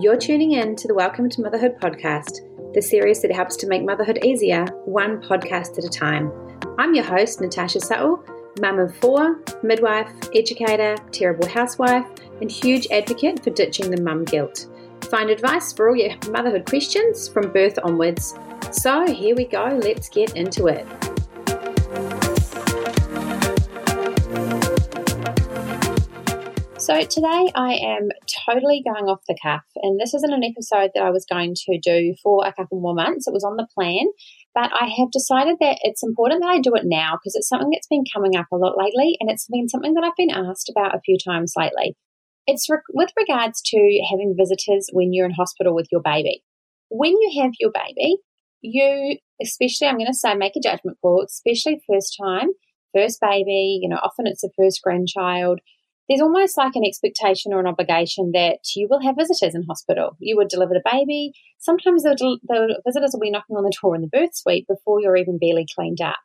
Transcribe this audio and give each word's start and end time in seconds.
You're 0.00 0.16
tuning 0.16 0.52
in 0.52 0.76
to 0.76 0.88
the 0.88 0.94
Welcome 0.94 1.28
to 1.28 1.42
Motherhood 1.42 1.76
podcast, 1.78 2.40
the 2.72 2.80
series 2.80 3.20
that 3.20 3.30
helps 3.30 3.54
to 3.56 3.66
make 3.66 3.84
motherhood 3.84 4.24
easier, 4.24 4.64
one 4.86 5.20
podcast 5.20 5.76
at 5.76 5.84
a 5.84 5.90
time. 5.90 6.32
I'm 6.78 6.94
your 6.94 7.04
host, 7.04 7.42
Natasha 7.42 7.80
Suttle, 7.80 8.24
mum 8.62 8.78
of 8.78 8.96
four, 8.96 9.42
midwife, 9.62 10.10
educator, 10.34 10.96
terrible 11.12 11.46
housewife, 11.46 12.06
and 12.40 12.50
huge 12.50 12.86
advocate 12.90 13.44
for 13.44 13.50
ditching 13.50 13.90
the 13.90 14.00
mum 14.00 14.24
guilt. 14.24 14.68
Find 15.10 15.28
advice 15.28 15.70
for 15.70 15.90
all 15.90 15.96
your 15.96 16.16
motherhood 16.30 16.64
questions 16.64 17.28
from 17.28 17.52
birth 17.52 17.78
onwards. 17.82 18.34
So 18.72 19.06
here 19.06 19.36
we 19.36 19.44
go, 19.44 19.78
let's 19.82 20.08
get 20.08 20.34
into 20.34 20.68
it. 20.68 20.86
So 26.90 27.02
today 27.02 27.52
I 27.54 27.74
am 27.74 28.08
totally 28.48 28.82
going 28.84 29.04
off 29.04 29.20
the 29.28 29.38
cuff, 29.40 29.62
and 29.76 30.00
this 30.00 30.12
isn't 30.12 30.32
an 30.32 30.42
episode 30.42 30.90
that 30.92 31.04
I 31.04 31.10
was 31.10 31.24
going 31.24 31.54
to 31.54 31.78
do 31.78 32.16
for 32.20 32.44
a 32.44 32.52
couple 32.52 32.80
more 32.80 32.96
months. 32.96 33.28
It 33.28 33.32
was 33.32 33.44
on 33.44 33.56
the 33.56 33.68
plan, 33.72 34.06
but 34.56 34.72
I 34.74 34.90
have 34.98 35.12
decided 35.12 35.58
that 35.60 35.78
it's 35.82 36.02
important 36.02 36.42
that 36.42 36.50
I 36.50 36.58
do 36.58 36.74
it 36.74 36.82
now 36.84 37.12
because 37.12 37.36
it's 37.36 37.48
something 37.48 37.70
that's 37.70 37.86
been 37.86 38.02
coming 38.12 38.34
up 38.34 38.46
a 38.52 38.56
lot 38.56 38.74
lately, 38.76 39.16
and 39.20 39.30
it's 39.30 39.46
been 39.46 39.68
something 39.68 39.94
that 39.94 40.02
I've 40.02 40.16
been 40.16 40.34
asked 40.34 40.68
about 40.68 40.96
a 40.96 41.00
few 41.04 41.16
times 41.16 41.52
lately. 41.56 41.94
It's 42.48 42.68
re- 42.68 42.82
with 42.92 43.10
regards 43.16 43.62
to 43.66 44.00
having 44.10 44.34
visitors 44.36 44.90
when 44.92 45.12
you're 45.12 45.26
in 45.26 45.34
hospital 45.38 45.76
with 45.76 45.86
your 45.92 46.02
baby. 46.02 46.42
When 46.88 47.12
you 47.12 47.40
have 47.40 47.52
your 47.60 47.70
baby, 47.70 48.16
you, 48.62 49.16
especially, 49.40 49.86
I'm 49.86 49.98
going 49.98 50.08
to 50.08 50.12
say, 50.12 50.34
make 50.34 50.56
a 50.56 50.60
judgment 50.60 50.98
call, 51.00 51.22
especially 51.24 51.84
first 51.88 52.16
time, 52.20 52.48
first 52.92 53.20
baby, 53.20 53.78
you 53.80 53.88
know, 53.88 54.00
often 54.02 54.26
it's 54.26 54.42
the 54.42 54.50
first 54.58 54.82
grandchild 54.82 55.60
there's 56.10 56.20
almost 56.20 56.58
like 56.58 56.74
an 56.74 56.82
expectation 56.84 57.52
or 57.52 57.60
an 57.60 57.68
obligation 57.68 58.32
that 58.34 58.58
you 58.74 58.88
will 58.90 59.00
have 59.00 59.14
visitors 59.16 59.54
in 59.54 59.62
hospital. 59.62 60.16
You 60.18 60.36
would 60.36 60.48
deliver 60.48 60.74
the 60.74 60.90
baby. 60.90 61.30
Sometimes 61.60 62.02
the, 62.02 62.16
the 62.42 62.82
visitors 62.84 63.12
will 63.12 63.20
be 63.20 63.30
knocking 63.30 63.54
on 63.54 63.62
the 63.62 63.72
door 63.80 63.94
in 63.94 64.02
the 64.02 64.08
birth 64.08 64.34
suite 64.34 64.66
before 64.68 65.00
you're 65.00 65.16
even 65.16 65.38
barely 65.38 65.66
cleaned 65.72 66.00
up. 66.00 66.16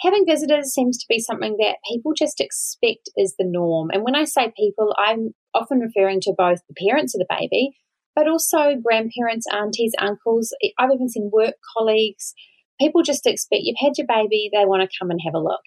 Having 0.00 0.24
visitors 0.26 0.72
seems 0.72 0.96
to 0.96 1.04
be 1.06 1.18
something 1.18 1.58
that 1.58 1.76
people 1.86 2.14
just 2.16 2.40
expect 2.40 3.10
is 3.14 3.34
the 3.38 3.44
norm. 3.46 3.90
And 3.92 4.04
when 4.04 4.16
I 4.16 4.24
say 4.24 4.54
people, 4.56 4.94
I'm 4.96 5.34
often 5.52 5.80
referring 5.80 6.22
to 6.22 6.32
both 6.34 6.60
the 6.66 6.88
parents 6.88 7.14
of 7.14 7.18
the 7.18 7.26
baby, 7.28 7.76
but 8.16 8.26
also 8.26 8.74
grandparents, 8.82 9.44
aunties, 9.52 9.92
uncles. 9.98 10.56
I've 10.78 10.92
even 10.94 11.10
seen 11.10 11.28
work 11.30 11.56
colleagues. 11.76 12.32
People 12.80 13.02
just 13.02 13.26
expect 13.26 13.64
you've 13.64 13.76
had 13.78 13.98
your 13.98 14.06
baby, 14.06 14.48
they 14.50 14.64
want 14.64 14.80
to 14.80 14.98
come 14.98 15.10
and 15.10 15.20
have 15.22 15.34
a 15.34 15.44
look 15.44 15.60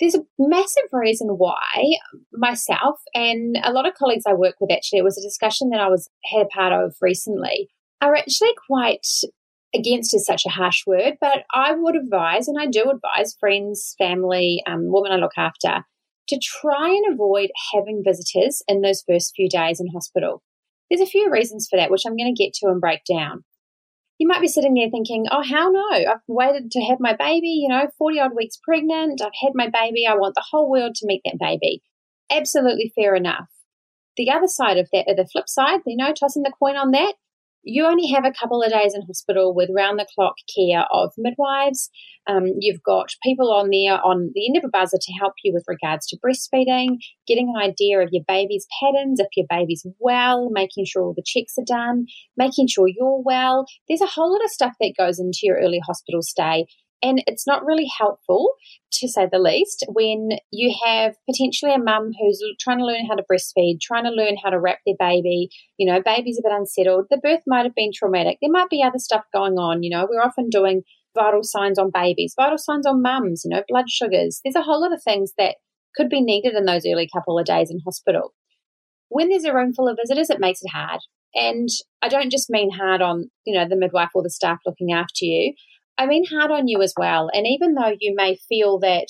there's 0.00 0.14
a 0.14 0.24
massive 0.38 0.84
reason 0.92 1.28
why 1.28 1.96
myself 2.32 3.00
and 3.14 3.56
a 3.62 3.72
lot 3.72 3.86
of 3.86 3.94
colleagues 3.94 4.24
I 4.26 4.34
work 4.34 4.56
with 4.60 4.72
actually, 4.72 4.98
it 4.98 5.04
was 5.04 5.18
a 5.18 5.22
discussion 5.26 5.70
that 5.70 5.80
I 5.80 5.88
was 5.88 6.08
had 6.24 6.42
a 6.42 6.46
part 6.46 6.72
of 6.72 6.96
recently, 7.00 7.68
are 8.00 8.14
actually 8.14 8.52
quite 8.66 9.06
against 9.74 10.14
is 10.14 10.24
such 10.24 10.44
a 10.46 10.50
harsh 10.50 10.86
word, 10.86 11.14
but 11.20 11.44
I 11.52 11.72
would 11.72 11.96
advise, 11.96 12.46
and 12.48 12.56
I 12.60 12.66
do 12.66 12.90
advise 12.90 13.36
friends, 13.38 13.94
family, 13.98 14.62
um, 14.66 14.84
women 14.84 15.12
I 15.12 15.16
look 15.16 15.36
after, 15.36 15.84
to 16.28 16.40
try 16.40 16.88
and 16.88 17.12
avoid 17.12 17.50
having 17.72 18.02
visitors 18.04 18.62
in 18.68 18.80
those 18.80 19.04
first 19.08 19.32
few 19.34 19.48
days 19.48 19.80
in 19.80 19.88
hospital. 19.88 20.42
There's 20.88 21.00
a 21.00 21.10
few 21.10 21.30
reasons 21.30 21.66
for 21.68 21.76
that, 21.76 21.90
which 21.90 22.02
I'm 22.06 22.16
going 22.16 22.32
to 22.32 22.42
get 22.42 22.52
to 22.54 22.68
and 22.68 22.80
break 22.80 23.00
down 23.10 23.44
you 24.18 24.28
might 24.28 24.40
be 24.40 24.48
sitting 24.48 24.74
there 24.74 24.90
thinking, 24.90 25.26
oh, 25.30 25.42
how 25.42 25.70
no? 25.70 25.90
I've 25.90 26.20
waited 26.28 26.70
to 26.70 26.80
have 26.82 26.98
my 27.00 27.16
baby, 27.16 27.48
you 27.48 27.68
know, 27.68 27.88
40 27.98 28.20
odd 28.20 28.36
weeks 28.36 28.56
pregnant. 28.62 29.20
I've 29.20 29.32
had 29.42 29.52
my 29.54 29.68
baby. 29.68 30.06
I 30.06 30.14
want 30.14 30.34
the 30.34 30.44
whole 30.50 30.70
world 30.70 30.94
to 30.96 31.06
meet 31.06 31.22
that 31.24 31.38
baby. 31.38 31.82
Absolutely 32.30 32.92
fair 32.94 33.14
enough. 33.14 33.48
The 34.16 34.30
other 34.30 34.46
side 34.46 34.78
of 34.78 34.88
that, 34.92 35.06
or 35.08 35.16
the 35.16 35.26
flip 35.26 35.48
side, 35.48 35.80
you 35.86 35.96
know, 35.96 36.12
tossing 36.12 36.44
the 36.44 36.52
coin 36.56 36.76
on 36.76 36.92
that, 36.92 37.14
you 37.64 37.86
only 37.86 38.08
have 38.12 38.24
a 38.24 38.32
couple 38.32 38.62
of 38.62 38.70
days 38.70 38.94
in 38.94 39.02
hospital 39.02 39.54
with 39.54 39.70
round 39.74 39.98
the 39.98 40.06
clock 40.14 40.34
care 40.54 40.84
of 40.92 41.12
midwives. 41.16 41.90
Um, 42.26 42.44
you've 42.58 42.82
got 42.82 43.08
people 43.22 43.52
on 43.52 43.70
there 43.70 44.00
on 44.04 44.30
the 44.34 44.46
end 44.46 44.56
of 44.56 44.64
a 44.64 44.70
buzzer 44.70 44.98
to 45.00 45.12
help 45.20 45.34
you 45.42 45.52
with 45.52 45.64
regards 45.68 46.06
to 46.08 46.18
breastfeeding, 46.18 46.96
getting 47.26 47.52
an 47.54 47.62
idea 47.62 48.00
of 48.00 48.08
your 48.12 48.24
baby's 48.26 48.66
patterns, 48.80 49.20
if 49.20 49.28
your 49.36 49.46
baby's 49.50 49.86
well, 49.98 50.48
making 50.50 50.84
sure 50.86 51.02
all 51.02 51.14
the 51.14 51.24
checks 51.24 51.54
are 51.58 51.64
done, 51.66 52.06
making 52.36 52.68
sure 52.68 52.86
you're 52.88 53.22
well. 53.22 53.66
There's 53.88 54.00
a 54.00 54.06
whole 54.06 54.32
lot 54.32 54.44
of 54.44 54.50
stuff 54.50 54.72
that 54.80 54.94
goes 54.96 55.18
into 55.18 55.40
your 55.42 55.58
early 55.58 55.80
hospital 55.84 56.22
stay. 56.22 56.66
And 57.04 57.22
it's 57.26 57.46
not 57.46 57.66
really 57.66 57.86
helpful, 57.98 58.54
to 58.92 59.08
say 59.08 59.28
the 59.30 59.38
least, 59.38 59.84
when 59.92 60.30
you 60.50 60.74
have 60.86 61.14
potentially 61.30 61.74
a 61.74 61.78
mum 61.78 62.12
who's 62.18 62.42
trying 62.58 62.78
to 62.78 62.86
learn 62.86 63.04
how 63.06 63.14
to 63.14 63.24
breastfeed, 63.30 63.80
trying 63.82 64.04
to 64.04 64.10
learn 64.10 64.36
how 64.42 64.48
to 64.48 64.58
wrap 64.58 64.78
their 64.86 64.94
baby. 64.98 65.50
You 65.76 65.92
know, 65.92 66.00
baby's 66.00 66.38
a 66.38 66.48
bit 66.48 66.56
unsettled. 66.56 67.06
The 67.10 67.20
birth 67.22 67.42
might 67.46 67.66
have 67.66 67.74
been 67.74 67.90
traumatic. 67.94 68.38
There 68.40 68.50
might 68.50 68.70
be 68.70 68.82
other 68.82 68.98
stuff 68.98 69.24
going 69.34 69.58
on. 69.58 69.82
You 69.82 69.90
know, 69.90 70.06
we're 70.08 70.22
often 70.22 70.48
doing 70.48 70.80
vital 71.14 71.42
signs 71.42 71.78
on 71.78 71.90
babies, 71.92 72.32
vital 72.40 72.56
signs 72.56 72.86
on 72.86 73.02
mums, 73.02 73.42
you 73.44 73.50
know, 73.54 73.62
blood 73.68 73.90
sugars. 73.90 74.40
There's 74.42 74.56
a 74.56 74.62
whole 74.62 74.80
lot 74.80 74.94
of 74.94 75.02
things 75.02 75.34
that 75.36 75.56
could 75.94 76.08
be 76.08 76.22
needed 76.22 76.54
in 76.54 76.64
those 76.64 76.86
early 76.86 77.06
couple 77.14 77.38
of 77.38 77.44
days 77.44 77.70
in 77.70 77.80
hospital. 77.84 78.32
When 79.10 79.28
there's 79.28 79.44
a 79.44 79.54
room 79.54 79.74
full 79.74 79.88
of 79.88 79.98
visitors, 80.02 80.30
it 80.30 80.40
makes 80.40 80.60
it 80.62 80.70
hard. 80.72 81.00
And 81.34 81.68
I 82.00 82.08
don't 82.08 82.30
just 82.30 82.48
mean 82.48 82.70
hard 82.70 83.02
on, 83.02 83.30
you 83.44 83.54
know, 83.54 83.68
the 83.68 83.76
midwife 83.76 84.10
or 84.14 84.22
the 84.22 84.30
staff 84.30 84.58
looking 84.64 84.92
after 84.92 85.24
you. 85.24 85.52
I 85.98 86.06
mean 86.06 86.24
hard 86.26 86.50
on 86.50 86.68
you 86.68 86.82
as 86.82 86.94
well. 86.96 87.30
And 87.32 87.46
even 87.46 87.74
though 87.74 87.92
you 88.00 88.14
may 88.16 88.36
feel 88.48 88.78
that, 88.80 89.08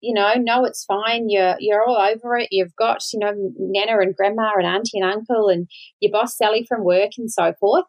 you 0.00 0.12
know, 0.12 0.34
no, 0.36 0.64
it's 0.64 0.84
fine, 0.84 1.28
you're 1.28 1.56
you're 1.58 1.84
all 1.84 1.96
over 1.96 2.36
it. 2.36 2.48
You've 2.50 2.74
got, 2.76 3.02
you 3.12 3.20
know, 3.20 3.32
Nana 3.58 4.00
and 4.00 4.14
Grandma 4.14 4.52
and 4.56 4.66
Auntie 4.66 4.98
and 4.98 5.10
Uncle 5.10 5.48
and 5.48 5.68
your 6.00 6.12
boss 6.12 6.36
Sally 6.36 6.64
from 6.68 6.84
work 6.84 7.10
and 7.18 7.30
so 7.30 7.54
forth. 7.60 7.84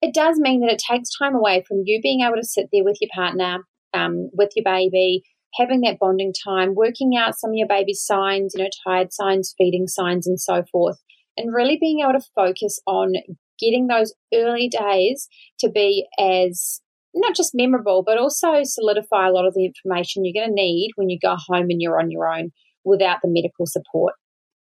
It 0.00 0.14
does 0.14 0.38
mean 0.38 0.60
that 0.60 0.72
it 0.72 0.82
takes 0.88 1.08
time 1.18 1.34
away 1.34 1.64
from 1.66 1.82
you 1.84 2.00
being 2.00 2.20
able 2.20 2.36
to 2.36 2.46
sit 2.46 2.68
there 2.72 2.84
with 2.84 2.98
your 3.00 3.10
partner, 3.12 3.64
um, 3.94 4.30
with 4.32 4.50
your 4.54 4.64
baby, 4.64 5.22
having 5.54 5.80
that 5.80 5.98
bonding 5.98 6.32
time, 6.44 6.74
working 6.74 7.16
out 7.16 7.38
some 7.38 7.50
of 7.50 7.56
your 7.56 7.66
baby's 7.66 8.04
signs, 8.04 8.54
you 8.56 8.62
know, 8.62 8.70
tired 8.86 9.12
signs, 9.12 9.54
feeding 9.58 9.88
signs, 9.88 10.26
and 10.26 10.40
so 10.40 10.62
forth, 10.70 10.98
and 11.36 11.52
really 11.52 11.78
being 11.80 12.00
able 12.00 12.12
to 12.12 12.26
focus 12.34 12.80
on 12.86 13.14
getting 13.58 13.88
those 13.88 14.14
early 14.32 14.68
days 14.68 15.28
to 15.58 15.68
be 15.68 16.06
as 16.18 16.80
not 17.14 17.34
just 17.34 17.52
memorable, 17.54 18.02
but 18.04 18.18
also 18.18 18.62
solidify 18.62 19.28
a 19.28 19.32
lot 19.32 19.46
of 19.46 19.54
the 19.54 19.64
information 19.64 20.24
you're 20.24 20.40
going 20.40 20.54
to 20.54 20.62
need 20.62 20.90
when 20.96 21.08
you 21.08 21.18
go 21.20 21.36
home 21.36 21.66
and 21.70 21.80
you're 21.80 22.00
on 22.00 22.10
your 22.10 22.32
own 22.32 22.50
without 22.84 23.18
the 23.22 23.28
medical 23.30 23.66
support. 23.66 24.14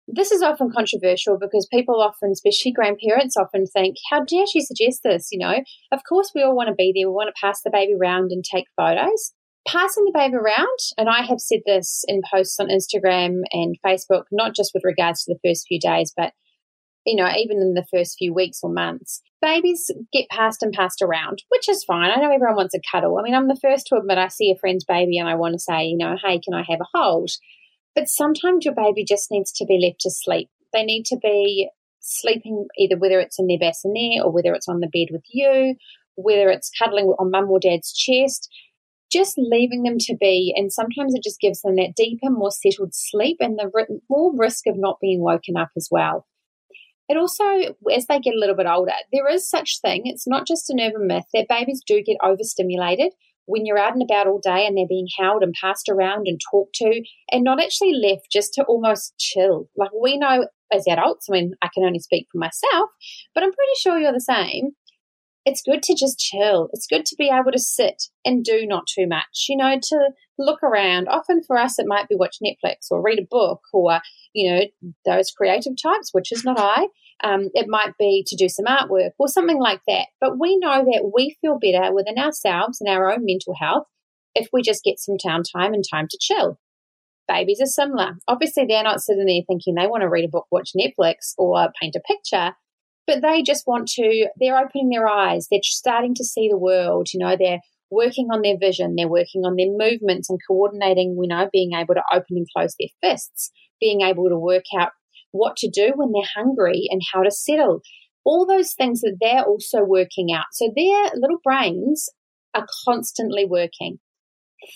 This 0.08 0.32
is 0.32 0.42
often 0.42 0.72
controversial 0.72 1.38
because 1.40 1.68
people 1.72 2.02
often, 2.02 2.32
especially 2.32 2.72
grandparents, 2.72 3.38
often 3.38 3.66
think, 3.68 3.96
How 4.10 4.24
dare 4.24 4.46
she 4.48 4.62
suggest 4.62 5.02
this? 5.04 5.28
You 5.32 5.40
know, 5.40 5.64
of 5.92 6.02
course, 6.08 6.32
we 6.34 6.42
all 6.42 6.56
want 6.56 6.70
to 6.70 6.76
be 6.76 6.92
there. 6.96 7.08
We 7.08 7.14
want 7.14 7.30
to 7.34 7.40
pass 7.40 7.62
the 7.62 7.70
baby 7.72 7.94
around 7.94 8.32
and 8.32 8.44
take 8.44 8.66
photos. 8.76 9.34
Passing 9.68 10.06
the 10.06 10.18
baby 10.18 10.36
around, 10.36 10.80
and 10.98 11.10
I 11.10 11.22
have 11.22 11.40
said 11.40 11.60
this 11.66 12.04
in 12.08 12.22
posts 12.32 12.60
on 12.60 12.70
Instagram 12.70 13.42
and 13.52 13.76
Facebook, 13.86 14.24
not 14.32 14.56
just 14.56 14.72
with 14.74 14.84
regards 14.84 15.24
to 15.24 15.34
the 15.34 15.48
first 15.48 15.68
few 15.68 15.80
days, 15.80 16.12
but 16.16 16.34
you 17.06 17.16
know, 17.16 17.30
even 17.38 17.58
in 17.58 17.74
the 17.74 17.86
first 17.92 18.16
few 18.18 18.34
weeks 18.34 18.60
or 18.64 18.72
months. 18.72 19.22
Babies 19.42 19.90
get 20.12 20.28
passed 20.30 20.62
and 20.62 20.74
passed 20.74 21.02
around, 21.02 21.44
which 21.50 21.70
is 21.70 21.84
fine. 21.84 22.12
I 22.12 22.20
know 22.20 22.32
everyone 22.32 22.58
wants 22.58 22.76
a 22.76 22.82
cuddle. 22.92 23.18
I 23.18 23.24
mean, 23.24 23.34
I'm 23.34 23.48
the 23.48 23.60
first 23.62 23.88
to 23.88 23.96
admit 23.96 24.18
I 24.18 24.28
see 24.28 24.52
a 24.52 24.60
friend's 24.60 24.84
baby 24.84 25.18
and 25.18 25.30
I 25.30 25.36
want 25.36 25.54
to 25.54 25.60
say, 25.60 25.86
you 25.86 25.98
know, 25.98 26.16
hey, 26.22 26.40
can 26.40 26.54
I 26.54 26.64
have 26.70 26.82
a 26.82 26.98
hold? 26.98 27.32
But 27.96 28.10
sometimes 28.10 28.66
your 28.66 28.76
baby 28.76 29.06
just 29.06 29.32
needs 29.32 29.52
to 29.54 29.66
be 29.66 29.80
left 29.82 30.02
to 30.02 30.12
sleep. 30.12 30.50
They 30.74 30.84
need 30.84 31.06
to 31.06 31.18
be 31.18 31.70
sleeping 32.02 32.68
either 32.78 32.98
whether 32.98 33.20
it's 33.20 33.40
in 33.40 33.48
their 33.48 33.60
bassinet 33.60 34.24
or 34.24 34.32
whether 34.32 34.54
it's 34.54 34.68
on 34.68 34.82
the 34.82 34.88
bed 34.88 35.08
with 35.12 35.24
you, 35.32 35.76
whether 36.16 36.50
it's 36.50 36.72
cuddling 36.78 37.06
on 37.18 37.32
mum 37.32 37.50
or 37.50 37.60
dad's 37.60 37.94
chest 37.94 38.50
just 39.12 39.36
leaving 39.38 39.84
them 39.84 39.98
to 40.00 40.16
be, 40.16 40.54
and 40.56 40.72
sometimes 40.72 41.16
it 41.16 41.24
just 41.24 41.40
gives 41.40 41.62
them 41.62 41.76
that 41.76 41.96
deeper, 41.96 42.30
more 42.30 42.52
settled 42.52 42.94
sleep 42.94 43.38
and 43.40 43.58
the 43.58 44.00
more 44.10 44.32
risk 44.36 44.68
of 44.68 44.78
not 44.78 45.00
being 45.02 45.22
woken 45.22 45.58
up 45.58 45.70
as 45.76 45.88
well. 45.90 46.28
It 47.09 47.18
also, 47.18 47.75
as 47.94 48.06
they 48.06 48.20
get 48.20 48.36
a 48.36 48.40
little 48.40 48.56
bit 48.56 48.68
older, 48.68 48.94
there 49.12 49.28
is 49.28 49.50
such 49.50 49.81
thing. 49.81 50.04
It's 50.06 50.28
not 50.28 50.45
just 50.48 50.69
an 50.69 50.80
urban 50.80 51.07
myth 51.07 51.25
that 51.34 51.48
babies 51.50 51.81
do 51.86 52.04
get 52.04 52.18
overstimulated 52.24 53.13
when 53.48 53.66
you're 53.66 53.80
out 53.80 53.94
and 53.94 54.04
about 54.04 54.28
all 54.28 54.39
day 54.39 54.68
and 54.68 54.78
they're 54.78 54.86
being 54.88 55.07
held 55.18 55.42
and 55.42 55.56
passed 55.60 55.89
around 55.89 56.28
and 56.28 56.39
talked 56.51 56.75
to 56.75 57.01
and 57.31 57.44
not 57.44 57.60
actually 57.60 57.94
left 57.94 58.28
just 58.31 58.54
to 58.54 58.63
almost 58.66 59.16
chill. 59.18 59.68
Like 59.75 59.89
we 60.00 60.18
know 60.18 60.45
as 60.72 60.86
adults, 60.88 61.25
I 61.30 61.34
mean, 61.34 61.54
I 61.63 61.69
can 61.74 61.84
only 61.84 61.98
speak 61.98 62.28
for 62.31 62.38
myself, 62.38 62.92
but 63.34 63.44
I'm 63.44 63.51
pretty 63.51 63.80
sure 63.81 63.98
you're 63.98 64.13
the 64.13 64.22
same. 64.22 64.74
It's 65.50 65.63
good 65.63 65.81
to 65.81 65.96
just 65.96 66.19
chill. 66.19 66.69
It's 66.74 66.86
good 66.86 67.07
to 67.07 67.16
be 67.18 67.28
able 67.28 67.51
to 67.51 67.57
sit 67.57 68.04
and 68.24 68.44
do 68.44 68.68
not 68.68 68.84
too 68.86 69.07
much, 69.07 69.48
you 69.50 69.57
know, 69.57 69.80
to 69.81 70.10
look 70.38 70.62
around. 70.62 71.07
Often 71.07 71.42
for 71.48 71.57
us, 71.57 71.80
it 71.80 71.88
might 71.88 72.07
be 72.07 72.16
watch 72.16 72.38
Netflix 72.44 72.92
or 72.92 73.01
read 73.01 73.18
a 73.18 73.28
book 73.28 73.62
or, 73.74 74.00
you 74.31 74.51
know, 74.51 74.62
those 75.07 75.31
creative 75.31 75.74
types, 75.81 76.10
which 76.12 76.31
is 76.31 76.46
not 76.46 76.60
I. 76.60 76.90
Um, 77.24 77.50
it 77.56 77.66
might 77.68 77.98
be 77.98 78.24
to 78.28 78.36
do 78.36 78.48
some 78.48 78.66
artwork 78.66 79.12
or 79.18 79.28
something 79.28 79.60
like 79.60 79.81
that. 79.88 80.10
But 80.22 80.40
we 80.40 80.56
know 80.60 80.86
that 80.86 81.12
we 81.16 81.36
feel 81.42 81.57
better 81.57 81.92
within 81.96 82.19
ourselves 82.19 82.80
and 82.80 82.88
our 82.88 83.12
own 83.12 83.25
mental 83.25 83.56
health 83.60 83.88
if 84.36 84.50
we 84.54 84.62
just 84.62 84.84
get 84.84 85.00
some 85.00 85.16
downtime 85.18 85.74
and 85.74 85.84
time 85.92 86.07
to 86.12 86.18
chill. 86.22 86.60
Babies 87.28 87.60
are 87.60 87.66
similar. 87.66 88.18
Obviously, 88.28 88.66
they're 88.68 88.84
not 88.84 89.01
sitting 89.01 89.25
there 89.25 89.42
thinking 89.48 89.74
they 89.74 89.88
want 89.88 90.01
to 90.01 90.10
read 90.10 90.25
a 90.25 90.30
book, 90.30 90.46
watch 90.51 90.74
Netflix, 90.78 91.34
or 91.40 91.69
paint 91.81 91.96
a 91.96 92.01
picture. 92.01 92.54
But 93.10 93.24
they 93.24 93.42
just 93.42 93.66
want 93.66 93.88
to, 93.88 94.28
they're 94.40 94.58
opening 94.58 94.90
their 94.90 95.08
eyes, 95.08 95.48
they're 95.50 95.60
starting 95.64 96.14
to 96.14 96.24
see 96.24 96.48
the 96.48 96.58
world, 96.58 97.08
you 97.12 97.20
know, 97.20 97.36
they're 97.38 97.62
working 97.90 98.28
on 98.32 98.44
their 98.44 98.58
vision, 98.60 98.94
they're 98.96 99.10
working 99.10 99.42
on 99.46 99.56
their 99.56 99.72
movements 99.72 100.30
and 100.30 100.38
coordinating, 100.48 101.18
you 101.20 101.28
know, 101.28 101.50
being 101.52 101.72
able 101.74 101.96
to 101.96 102.04
open 102.14 102.38
and 102.38 102.46
close 102.56 102.76
their 102.80 102.90
fists, 103.02 103.50
being 103.80 104.02
able 104.02 104.30
to 104.30 104.38
work 104.38 104.66
out 104.80 104.92
what 105.32 105.58
to 105.58 105.68
do 105.68 105.94
when 105.96 106.12
they're 106.12 106.30
hungry 106.36 106.84
and 106.92 107.02
how 107.12 107.24
to 107.24 107.32
settle. 107.32 107.82
All 108.24 108.46
those 108.46 108.76
things 108.76 109.02
that 109.02 109.18
they're 109.20 109.44
also 109.44 109.84
working 109.84 110.32
out. 110.32 110.46
So 110.52 110.72
their 110.76 111.06
little 111.16 111.40
brains 111.44 112.10
are 112.54 112.68
constantly 112.86 113.44
working. 113.44 113.98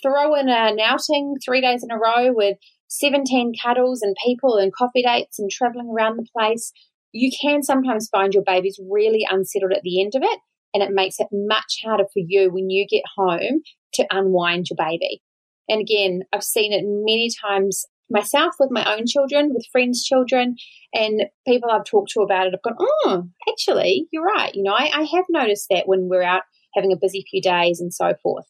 Throw 0.02 0.34
in 0.34 0.50
an 0.50 0.80
outing 0.80 1.36
three 1.46 1.62
days 1.62 1.84
in 1.84 1.92
a 1.92 2.00
row 2.00 2.34
with 2.34 2.58
17 2.88 3.54
cuddles 3.64 4.02
and 4.02 4.16
people 4.26 4.58
and 4.58 4.74
coffee 4.74 5.04
dates 5.04 5.38
and 5.38 5.52
traveling 5.52 5.94
around 5.96 6.18
the 6.18 6.26
place 6.36 6.72
you 7.14 7.32
can 7.42 7.64
sometimes 7.64 8.10
find 8.10 8.34
your 8.34 8.44
baby's 8.44 8.80
really 8.90 9.26
unsettled 9.30 9.72
at 9.72 9.84
the 9.84 10.02
end 10.02 10.14
of 10.16 10.24
it, 10.24 10.40
and 10.74 10.84
it 10.84 10.92
makes 10.92 11.20
it 11.20 11.28
much 11.32 11.82
harder 11.86 12.06
for 12.06 12.22
you 12.26 12.52
when 12.52 12.70
you 12.70 12.86
get 12.90 13.04
home 13.16 13.62
to 13.94 14.08
unwind 14.12 14.68
your 14.70 14.78
baby. 14.78 15.22
And 15.70 15.80
again, 15.80 16.24
I've 16.34 16.44
seen 16.44 16.74
it 16.74 16.84
many 16.84 17.30
times 17.42 17.86
myself 18.10 18.56
with 18.60 18.70
my 18.72 18.98
own 18.98 19.06
children, 19.08 19.52
with 19.54 19.68
friends' 19.72 20.04
children, 20.04 20.56
and 20.94 21.24
people 21.48 21.70
I've 21.72 21.86
talked 21.86 22.12
to 22.12 22.22
about 22.22 22.48
it 22.48 22.54
have 22.54 22.62
gone, 22.62 22.78
oh, 23.06 23.24
actually, 23.50 24.08
you're 24.12 24.24
right. 24.24 24.54
You 24.54 24.64
know, 24.64 24.74
I, 24.74 24.90
I 24.94 25.04
have 25.16 25.26
noticed 25.30 25.68
that 25.70 25.88
when 25.88 26.10
we're 26.10 26.24
out 26.24 26.44
having 26.76 26.92
a 26.92 26.98
busy 27.00 27.24
few 27.30 27.42
days 27.42 27.80
and 27.80 27.94
so 27.94 28.14
forth. 28.22 28.46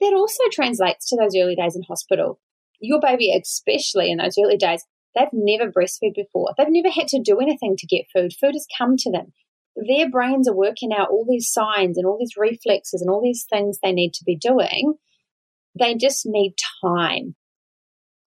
That 0.00 0.14
also 0.14 0.42
translates 0.50 1.08
to 1.08 1.16
those 1.16 1.36
early 1.36 1.54
days 1.54 1.76
in 1.76 1.82
hospital. 1.88 2.40
Your 2.80 3.00
baby, 3.00 3.32
especially 3.32 4.10
in 4.10 4.18
those 4.18 4.36
early 4.36 4.56
days, 4.56 4.84
They've 5.14 5.28
never 5.32 5.70
breastfed 5.70 6.14
before. 6.14 6.52
They've 6.56 6.66
never 6.68 6.90
had 6.90 7.08
to 7.08 7.22
do 7.22 7.38
anything 7.38 7.76
to 7.76 7.86
get 7.86 8.06
food. 8.14 8.32
Food 8.40 8.54
has 8.54 8.66
come 8.78 8.96
to 8.98 9.10
them. 9.10 9.32
Their 9.76 10.10
brains 10.10 10.48
are 10.48 10.56
working 10.56 10.92
out 10.92 11.08
all 11.10 11.26
these 11.28 11.50
signs 11.50 11.96
and 11.96 12.06
all 12.06 12.18
these 12.18 12.36
reflexes 12.36 13.00
and 13.00 13.10
all 13.10 13.22
these 13.22 13.46
things 13.50 13.78
they 13.82 13.92
need 13.92 14.12
to 14.14 14.24
be 14.24 14.36
doing. 14.36 14.94
They 15.78 15.94
just 15.94 16.22
need 16.26 16.54
time. 16.84 17.34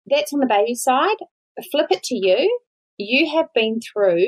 That's 0.07 0.33
on 0.33 0.39
the 0.39 0.47
baby 0.47 0.75
side. 0.75 1.18
Flip 1.71 1.88
it 1.91 2.03
to 2.03 2.15
you. 2.15 2.59
You 2.97 3.29
have 3.35 3.47
been 3.53 3.79
through 3.81 4.25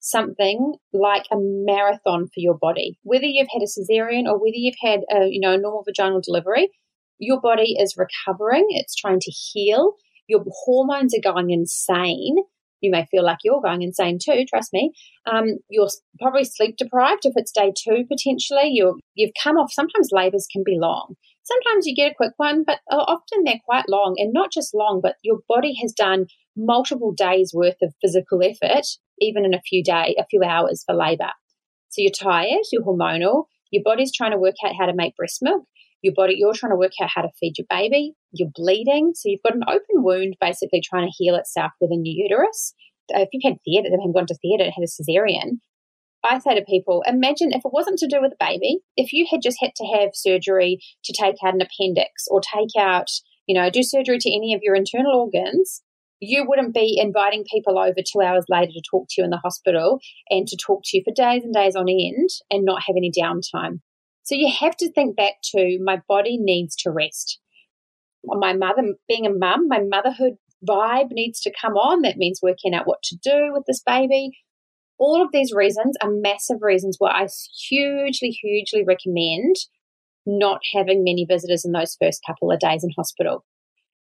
something 0.00 0.74
like 0.92 1.24
a 1.32 1.36
marathon 1.36 2.26
for 2.26 2.38
your 2.38 2.56
body. 2.56 2.98
Whether 3.02 3.26
you've 3.26 3.48
had 3.52 3.62
a 3.62 3.66
cesarean 3.66 4.26
or 4.26 4.38
whether 4.38 4.54
you've 4.54 4.76
had 4.80 5.00
a 5.10 5.26
you 5.26 5.40
know 5.40 5.54
a 5.54 5.58
normal 5.58 5.84
vaginal 5.84 6.20
delivery, 6.22 6.70
your 7.18 7.40
body 7.40 7.76
is 7.78 7.96
recovering. 7.96 8.66
It's 8.70 8.94
trying 8.94 9.20
to 9.20 9.30
heal 9.30 9.94
your 10.28 10.44
hormones 10.64 11.14
are 11.14 11.32
going 11.32 11.50
insane. 11.50 12.36
You 12.80 12.90
may 12.90 13.06
feel 13.10 13.24
like 13.24 13.38
you're 13.42 13.62
going 13.62 13.82
insane 13.82 14.18
too, 14.22 14.44
trust 14.48 14.72
me. 14.72 14.92
Um, 15.24 15.58
you're 15.70 15.88
probably 16.20 16.44
sleep 16.44 16.76
deprived 16.76 17.24
if 17.24 17.32
it's 17.36 17.52
day 17.52 17.72
two, 17.76 18.04
potentially. 18.06 18.70
You're, 18.72 18.96
you've 19.14 19.32
come 19.42 19.56
off, 19.56 19.72
sometimes 19.72 20.10
labors 20.12 20.46
can 20.52 20.62
be 20.64 20.76
long. 20.78 21.14
Sometimes 21.42 21.86
you 21.86 21.94
get 21.94 22.12
a 22.12 22.14
quick 22.14 22.32
one, 22.36 22.64
but 22.64 22.80
often 22.90 23.44
they're 23.44 23.60
quite 23.64 23.88
long 23.88 24.16
and 24.18 24.32
not 24.32 24.52
just 24.52 24.74
long, 24.74 25.00
but 25.02 25.14
your 25.22 25.38
body 25.48 25.74
has 25.80 25.92
done 25.92 26.26
multiple 26.56 27.12
days 27.12 27.52
worth 27.54 27.76
of 27.82 27.94
physical 28.02 28.42
effort, 28.42 28.84
even 29.20 29.44
in 29.44 29.54
a 29.54 29.62
few 29.62 29.82
day, 29.82 30.14
a 30.18 30.26
few 30.26 30.42
hours 30.42 30.82
for 30.84 30.94
labor. 30.94 31.30
So 31.88 32.02
you're 32.02 32.10
tired, 32.10 32.64
you're 32.72 32.82
hormonal, 32.82 33.44
your 33.70 33.82
body's 33.84 34.12
trying 34.14 34.32
to 34.32 34.38
work 34.38 34.56
out 34.64 34.74
how 34.78 34.86
to 34.86 34.94
make 34.94 35.16
breast 35.16 35.38
milk 35.40 35.64
your 36.06 36.14
body, 36.16 36.36
you're 36.38 36.54
trying 36.54 36.72
to 36.72 36.76
work 36.76 36.92
out 37.02 37.10
how 37.14 37.22
to 37.22 37.28
feed 37.38 37.58
your 37.58 37.66
baby, 37.68 38.14
you're 38.32 38.50
bleeding. 38.54 39.12
So 39.14 39.28
you've 39.28 39.42
got 39.42 39.54
an 39.54 39.68
open 39.68 40.02
wound 40.02 40.36
basically 40.40 40.80
trying 40.82 41.06
to 41.06 41.14
heal 41.18 41.34
itself 41.34 41.72
within 41.80 42.04
your 42.04 42.14
uterus. 42.16 42.72
Uh, 43.14 43.20
if 43.20 43.28
you've 43.32 43.44
had 43.44 43.58
theatre, 43.64 43.88
you've 43.90 44.14
gone 44.14 44.26
to 44.26 44.38
theatre, 44.40 44.64
and 44.64 44.72
had 44.74 44.82
a 44.82 44.88
cesarean, 44.88 45.60
I 46.26 46.38
say 46.38 46.54
to 46.54 46.64
people, 46.64 47.04
imagine 47.06 47.52
if 47.52 47.62
it 47.64 47.72
wasn't 47.72 47.98
to 47.98 48.08
do 48.08 48.20
with 48.20 48.32
a 48.32 48.44
baby, 48.44 48.78
if 48.96 49.12
you 49.12 49.26
had 49.30 49.40
just 49.42 49.58
had 49.60 49.74
to 49.76 49.86
have 49.98 50.10
surgery 50.14 50.78
to 51.04 51.12
take 51.12 51.36
out 51.44 51.54
an 51.54 51.60
appendix 51.60 52.26
or 52.28 52.40
take 52.40 52.70
out, 52.78 53.08
you 53.46 53.54
know, 53.58 53.70
do 53.70 53.82
surgery 53.82 54.18
to 54.18 54.34
any 54.34 54.54
of 54.54 54.60
your 54.62 54.74
internal 54.74 55.14
organs, 55.14 55.82
you 56.20 56.44
wouldn't 56.46 56.74
be 56.74 56.98
inviting 57.00 57.44
people 57.52 57.78
over 57.78 57.96
two 57.96 58.22
hours 58.22 58.44
later 58.48 58.72
to 58.72 58.82
talk 58.90 59.06
to 59.10 59.20
you 59.20 59.24
in 59.24 59.30
the 59.30 59.36
hospital 59.36 60.00
and 60.30 60.46
to 60.48 60.56
talk 60.56 60.82
to 60.84 60.96
you 60.96 61.02
for 61.04 61.14
days 61.14 61.44
and 61.44 61.54
days 61.54 61.76
on 61.76 61.88
end 61.88 62.30
and 62.50 62.64
not 62.64 62.82
have 62.86 62.96
any 62.96 63.10
downtime. 63.10 63.80
So 64.26 64.34
you 64.34 64.52
have 64.58 64.76
to 64.78 64.90
think 64.90 65.16
back 65.16 65.34
to 65.54 65.78
my 65.80 66.02
body 66.08 66.36
needs 66.36 66.74
to 66.82 66.90
rest. 66.90 67.38
My 68.24 68.54
mother, 68.54 68.82
being 69.08 69.24
a 69.24 69.30
mum, 69.30 69.68
my 69.68 69.80
motherhood 69.80 70.34
vibe 70.68 71.12
needs 71.12 71.40
to 71.42 71.52
come 71.60 71.74
on. 71.74 72.02
That 72.02 72.16
means 72.16 72.40
working 72.42 72.74
out 72.74 72.88
what 72.88 73.04
to 73.04 73.16
do 73.22 73.52
with 73.52 73.62
this 73.68 73.80
baby. 73.86 74.32
All 74.98 75.22
of 75.22 75.30
these 75.32 75.52
reasons 75.52 75.96
are 76.02 76.10
massive 76.10 76.58
reasons 76.60 76.96
why 76.98 77.12
I 77.12 77.28
hugely, 77.68 78.30
hugely 78.30 78.82
recommend 78.84 79.54
not 80.26 80.60
having 80.74 81.04
many 81.04 81.24
visitors 81.24 81.64
in 81.64 81.70
those 81.70 81.96
first 82.02 82.20
couple 82.26 82.50
of 82.50 82.58
days 82.58 82.82
in 82.82 82.90
hospital. 82.96 83.44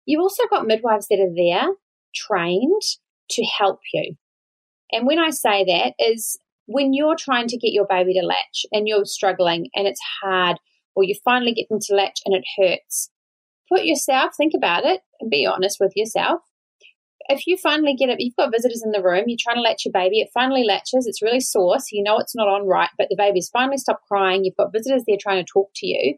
You've 0.06 0.22
also 0.22 0.44
got 0.48 0.64
midwives 0.64 1.08
that 1.08 1.18
are 1.18 1.34
there 1.34 1.74
trained 2.14 2.82
to 3.30 3.44
help 3.58 3.80
you. 3.92 4.14
And 4.92 5.08
when 5.08 5.18
I 5.18 5.30
say 5.30 5.64
that 5.64 5.94
is 5.98 6.38
when 6.66 6.92
you're 6.92 7.16
trying 7.16 7.48
to 7.48 7.58
get 7.58 7.72
your 7.72 7.86
baby 7.88 8.14
to 8.14 8.26
latch 8.26 8.66
and 8.72 8.88
you're 8.88 9.04
struggling 9.04 9.68
and 9.74 9.86
it's 9.86 10.00
hard, 10.22 10.58
or 10.94 11.04
you 11.04 11.14
finally 11.24 11.52
get 11.52 11.68
them 11.68 11.80
to 11.80 11.94
latch 11.94 12.20
and 12.24 12.34
it 12.34 12.44
hurts, 12.58 13.10
put 13.70 13.84
yourself, 13.84 14.32
think 14.36 14.52
about 14.56 14.84
it, 14.84 15.00
and 15.20 15.30
be 15.30 15.46
honest 15.46 15.78
with 15.80 15.92
yourself. 15.96 16.40
If 17.26 17.46
you 17.46 17.56
finally 17.56 17.94
get 17.94 18.10
it, 18.10 18.20
you've 18.20 18.36
got 18.36 18.52
visitors 18.52 18.82
in 18.84 18.92
the 18.92 19.02
room, 19.02 19.24
you're 19.26 19.38
trying 19.40 19.56
to 19.56 19.62
latch 19.62 19.84
your 19.86 19.92
baby, 19.92 20.20
it 20.20 20.28
finally 20.34 20.64
latches, 20.64 21.06
it's 21.06 21.22
really 21.22 21.40
sore, 21.40 21.78
so 21.78 21.86
you 21.92 22.02
know 22.02 22.18
it's 22.18 22.36
not 22.36 22.48
on 22.48 22.66
right, 22.66 22.90
but 22.98 23.08
the 23.08 23.16
baby's 23.16 23.48
finally 23.48 23.78
stopped 23.78 24.06
crying, 24.06 24.44
you've 24.44 24.56
got 24.56 24.72
visitors 24.72 25.04
there 25.06 25.16
trying 25.18 25.42
to 25.42 25.50
talk 25.50 25.70
to 25.76 25.86
you. 25.86 26.16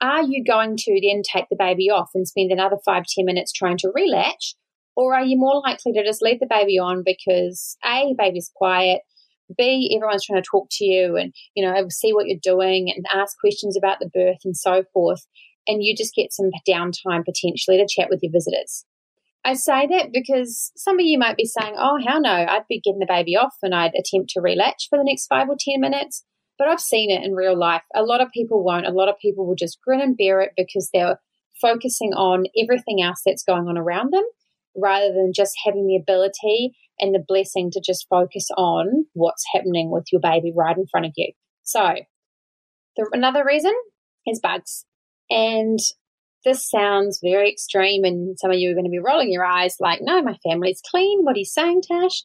Are 0.00 0.22
you 0.22 0.42
going 0.44 0.76
to 0.78 1.00
then 1.00 1.22
take 1.22 1.44
the 1.48 1.56
baby 1.56 1.88
off 1.90 2.10
and 2.12 2.26
spend 2.26 2.50
another 2.50 2.76
five, 2.84 3.04
ten 3.04 3.24
minutes 3.24 3.52
trying 3.52 3.78
to 3.78 3.92
relatch? 3.96 4.54
Or 4.96 5.14
are 5.14 5.24
you 5.24 5.38
more 5.38 5.62
likely 5.64 5.92
to 5.92 6.04
just 6.04 6.20
leave 6.20 6.40
the 6.40 6.46
baby 6.50 6.76
on 6.76 7.04
because 7.06 7.76
A, 7.84 8.12
baby's 8.18 8.50
quiet, 8.54 9.02
B, 9.56 9.94
everyone's 9.96 10.24
trying 10.24 10.42
to 10.42 10.48
talk 10.48 10.68
to 10.72 10.84
you 10.84 11.16
and, 11.16 11.32
you 11.54 11.64
know, 11.64 11.86
see 11.88 12.12
what 12.12 12.26
you're 12.26 12.38
doing 12.42 12.92
and 12.94 13.04
ask 13.12 13.38
questions 13.38 13.76
about 13.76 13.98
the 14.00 14.10
birth 14.12 14.40
and 14.44 14.56
so 14.56 14.84
forth. 14.92 15.26
And 15.66 15.82
you 15.82 15.94
just 15.96 16.14
get 16.14 16.32
some 16.32 16.50
downtime 16.68 17.24
potentially 17.24 17.78
to 17.78 17.86
chat 17.88 18.08
with 18.10 18.20
your 18.22 18.32
visitors. 18.32 18.84
I 19.44 19.54
say 19.54 19.88
that 19.88 20.12
because 20.12 20.70
some 20.76 20.98
of 20.98 21.04
you 21.04 21.18
might 21.18 21.36
be 21.36 21.44
saying, 21.44 21.74
oh, 21.76 21.98
hell 22.04 22.20
no, 22.20 22.30
I'd 22.30 22.66
be 22.68 22.80
getting 22.80 23.00
the 23.00 23.06
baby 23.06 23.36
off 23.36 23.54
and 23.62 23.74
I'd 23.74 23.94
attempt 23.94 24.30
to 24.30 24.40
relatch 24.40 24.88
for 24.88 24.98
the 24.98 25.04
next 25.04 25.26
five 25.26 25.48
or 25.48 25.56
10 25.58 25.80
minutes. 25.80 26.24
But 26.58 26.68
I've 26.68 26.80
seen 26.80 27.10
it 27.10 27.24
in 27.24 27.34
real 27.34 27.58
life. 27.58 27.82
A 27.94 28.02
lot 28.02 28.20
of 28.20 28.30
people 28.30 28.62
won't. 28.62 28.86
A 28.86 28.92
lot 28.92 29.08
of 29.08 29.18
people 29.18 29.46
will 29.46 29.56
just 29.56 29.80
grin 29.84 30.00
and 30.00 30.16
bear 30.16 30.40
it 30.40 30.52
because 30.56 30.90
they're 30.92 31.18
focusing 31.60 32.12
on 32.12 32.44
everything 32.60 33.02
else 33.02 33.22
that's 33.24 33.42
going 33.42 33.66
on 33.68 33.78
around 33.78 34.12
them 34.12 34.24
rather 34.76 35.12
than 35.12 35.32
just 35.34 35.54
having 35.64 35.86
the 35.86 35.96
ability 35.96 36.76
and 36.98 37.14
the 37.14 37.24
blessing 37.26 37.70
to 37.72 37.80
just 37.84 38.06
focus 38.08 38.48
on 38.56 39.06
what's 39.12 39.44
happening 39.54 39.90
with 39.90 40.04
your 40.12 40.20
baby 40.20 40.52
right 40.54 40.76
in 40.76 40.86
front 40.86 41.06
of 41.06 41.12
you. 41.16 41.32
So, 41.62 41.94
the, 42.96 43.08
another 43.12 43.44
reason 43.44 43.74
is 44.26 44.40
bugs. 44.40 44.84
And 45.30 45.78
this 46.44 46.68
sounds 46.68 47.20
very 47.22 47.50
extreme, 47.50 48.04
and 48.04 48.38
some 48.38 48.50
of 48.50 48.58
you 48.58 48.70
are 48.70 48.74
going 48.74 48.84
to 48.84 48.90
be 48.90 48.98
rolling 48.98 49.32
your 49.32 49.44
eyes 49.44 49.76
like, 49.80 50.00
no, 50.02 50.22
my 50.22 50.36
family's 50.44 50.82
clean. 50.90 51.22
What 51.22 51.36
are 51.36 51.38
you 51.38 51.44
saying, 51.44 51.82
Tash? 51.90 52.24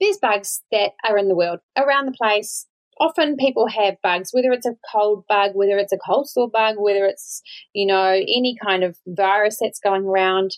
There's 0.00 0.18
bugs 0.18 0.62
that 0.70 0.92
are 1.06 1.18
in 1.18 1.28
the 1.28 1.34
world 1.34 1.60
around 1.76 2.06
the 2.06 2.12
place. 2.12 2.66
Often 3.00 3.36
people 3.36 3.66
have 3.68 3.96
bugs, 4.02 4.30
whether 4.32 4.52
it's 4.52 4.66
a 4.66 4.76
cold 4.92 5.24
bug, 5.26 5.52
whether 5.54 5.78
it's 5.78 5.92
a 5.92 5.98
cold 5.98 6.28
sore 6.28 6.50
bug, 6.50 6.76
whether 6.78 7.06
it's, 7.06 7.42
you 7.72 7.86
know, 7.86 8.10
any 8.10 8.56
kind 8.62 8.84
of 8.84 8.98
virus 9.06 9.58
that's 9.60 9.80
going 9.80 10.04
around. 10.04 10.52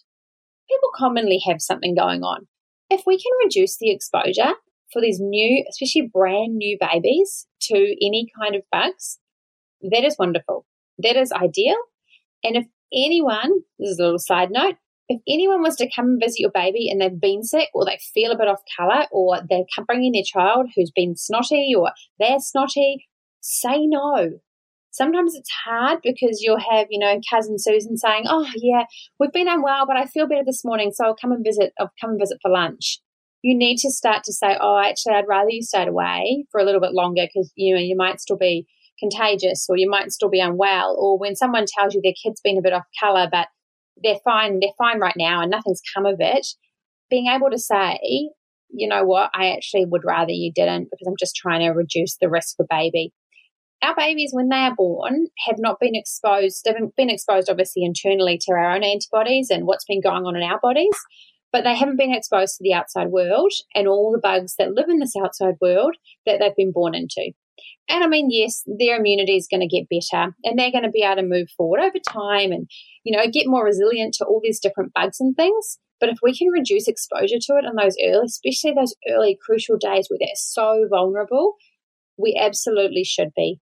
People 0.73 0.91
commonly 0.95 1.41
have 1.47 1.61
something 1.61 1.95
going 1.95 2.23
on 2.23 2.47
if 2.93 3.03
we 3.07 3.17
can 3.17 3.33
reduce 3.43 3.79
the 3.79 3.91
exposure 3.91 4.55
for 4.93 5.01
these 5.01 5.19
new, 5.19 5.65
especially 5.69 6.11
brand 6.13 6.57
new 6.57 6.77
babies 6.79 7.47
to 7.63 7.75
any 7.75 8.29
kind 8.39 8.55
of 8.55 8.63
bugs, 8.71 9.19
that 9.81 10.05
is 10.05 10.17
wonderful. 10.19 10.67
That 10.99 11.17
is 11.17 11.33
ideal. 11.33 11.77
And 12.45 12.57
if 12.57 12.67
anyone, 12.93 13.51
this 13.79 13.91
is 13.91 13.99
a 13.99 14.03
little 14.03 14.19
side 14.19 14.51
note, 14.51 14.77
if 15.09 15.21
anyone 15.27 15.63
was 15.63 15.77
to 15.77 15.91
come 15.95 16.07
and 16.07 16.21
visit 16.23 16.41
your 16.41 16.51
baby 16.51 16.89
and 16.91 17.01
they've 17.01 17.21
been 17.21 17.43
sick 17.43 17.69
or 17.75 17.85
they 17.85 17.99
feel 18.15 18.31
a 18.31 18.37
bit 18.37 18.49
off 18.49 18.61
colour 18.77 19.07
or 19.11 19.39
they're 19.49 19.65
bringing 19.87 20.13
their 20.13 20.23
child 20.25 20.69
who's 20.77 20.93
been 20.95 21.17
snotty 21.17 21.73
or 21.77 21.91
they're 22.19 22.39
snotty, 22.39 23.09
say 23.41 23.87
no. 23.87 24.41
Sometimes 24.93 25.35
it's 25.35 25.51
hard 25.65 26.01
because 26.03 26.41
you'll 26.43 26.61
have, 26.61 26.87
you 26.91 26.99
know, 26.99 27.19
cousin 27.31 27.57
Susan 27.59 27.97
saying, 27.97 28.25
"Oh 28.29 28.47
yeah, 28.57 28.85
we've 29.19 29.33
been 29.33 29.49
unwell, 29.49 29.87
but 29.87 29.97
I 29.97 30.05
feel 30.05 30.29
better 30.29 30.45
this 30.45 30.65
morning, 30.65 30.93
so 30.93 31.07
I'll 31.07 31.17
come 31.17 31.33
and 31.33 31.45
visit. 31.45 31.73
I'll 31.81 31.91
come 32.01 32.11
and 32.11 32.21
visit 32.21 32.39
for 32.43 32.51
lunch." 32.51 33.01
You 33.43 33.57
need 33.57 33.79
to 33.79 33.91
start 33.91 34.23
to 34.25 34.33
say, 34.33 34.57
"Oh, 34.61 34.79
actually, 34.79 35.15
I'd 35.15 35.27
rather 35.27 35.51
you 35.51 35.63
stayed 35.63 35.89
away 35.89 36.45
for 36.53 36.61
a 36.61 36.65
little 36.65 36.81
bit 36.81 36.93
longer 36.93 37.23
because 37.27 37.53
you 37.57 37.75
know 37.75 37.81
you 37.81 37.97
might 37.97 38.21
still 38.21 38.37
be 38.37 38.67
contagious, 39.01 39.67
or 39.69 39.77
you 39.79 39.89
might 39.89 40.13
still 40.13 40.29
be 40.29 40.41
unwell." 40.41 40.95
Or 40.99 41.19
when 41.19 41.37
someone 41.37 41.65
tells 41.67 41.95
you 41.95 42.03
their 42.03 42.13
kid's 42.23 42.43
been 42.43 42.59
a 42.59 42.63
bit 42.63 42.75
off 42.75 42.85
color, 43.01 43.29
but 43.33 43.49
they're 44.03 44.21
fine, 44.25 44.61
they're 44.61 44.71
fine 44.79 45.01
right 45.01 45.17
now, 45.17 45.41
and 45.41 45.51
nothing's 45.51 45.81
come 45.95 46.05
of 46.07 46.17
it. 46.21 46.47
Being 47.11 47.29
able 47.29 47.51
to 47.51 47.59
say, 47.59 48.31
you 48.71 48.89
know 48.89 49.05
what, 49.05 49.31
I 49.35 49.53
actually 49.53 49.87
would 49.87 50.05
rather 50.05 50.33
you 50.33 50.53
didn't 50.55 50.89
because 50.91 51.07
I'm 51.07 51.17
just 51.19 51.37
trying 51.37 51.61
to 51.61 51.71
reduce 51.71 52.17
the 52.19 52.31
risk 52.31 52.57
for 52.57 52.67
baby. 52.69 53.13
Our 53.83 53.97
babies, 53.97 54.31
when 54.33 54.49
they 54.49 54.57
are 54.57 54.75
born, 54.75 55.27
have 55.47 55.57
not 55.59 55.81
been 55.81 55.97
exposed, 55.97 56.63
they've 56.65 56.77
been 56.97 57.11
exposed 57.11 57.51
obviously 57.51 57.83
internally 57.83 58.39
to 58.43 58.53
our 58.53 58.75
own 58.75 58.85
antibodies 58.85 59.51
and 59.51 59.67
what's 59.67 59.85
been 59.85 60.01
going 60.01 60.25
on 60.25 60.37
in 60.37 60.43
our 60.43 60.61
bodies, 60.61 60.97
but 61.53 61.65
they 61.65 61.75
haven't 61.75 61.99
been 61.99 62.15
exposed 62.15 62.57
to 62.57 62.63
the 62.63 62.75
outside 62.75 63.09
world 63.09 63.53
and 63.75 63.89
all 63.89 64.13
the 64.13 64.21
bugs 64.21 64.55
that 64.57 64.73
live 64.73 64.89
in 64.89 65.01
this 65.01 65.15
outside 65.23 65.55
world 65.61 65.97
that 66.27 66.39
they've 66.39 66.57
been 66.57 66.71
born 66.73 66.95
into. 66.95 67.33
And 67.89 68.05
I 68.05 68.07
mean, 68.07 68.29
yes, 68.31 68.63
their 68.79 68.99
immunity 68.99 69.37
is 69.37 69.49
going 69.51 69.61
to 69.61 69.67
get 69.67 69.89
better 69.89 70.33
and 70.45 70.59
they're 70.59 70.71
going 70.71 70.85
to 70.85 70.91
be 70.91 71.03
able 71.03 71.17
to 71.17 71.23
move 71.23 71.49
forward 71.57 71.81
over 71.81 71.99
time 72.09 72.53
and, 72.53 72.71
you 73.05 73.17
know, 73.17 73.25
get 73.31 73.49
more 73.49 73.65
resilient 73.65 74.15
to 74.15 74.25
all 74.25 74.41
these 74.43 74.61
different 74.61 74.93
bugs 74.95 75.19
and 75.19 75.37
things. 75.37 75.79
But 76.01 76.09
if 76.09 76.19
we 76.23 76.37
can 76.37 76.49
reduce 76.49 76.89
exposure 76.89 77.39
to 77.41 77.57
it 77.59 77.65
in 77.65 77.77
those 77.77 77.97
early, 78.05 78.27
especially 78.27 78.73
those 78.73 78.95
early 79.11 79.37
crucial 79.45 79.77
days 79.77 80.07
where 80.09 80.19
they're 80.21 80.29
so 80.35 80.87
vulnerable, 80.89 81.55
we 82.17 82.39
absolutely 82.41 83.05
should 83.05 83.31
be. 83.37 83.61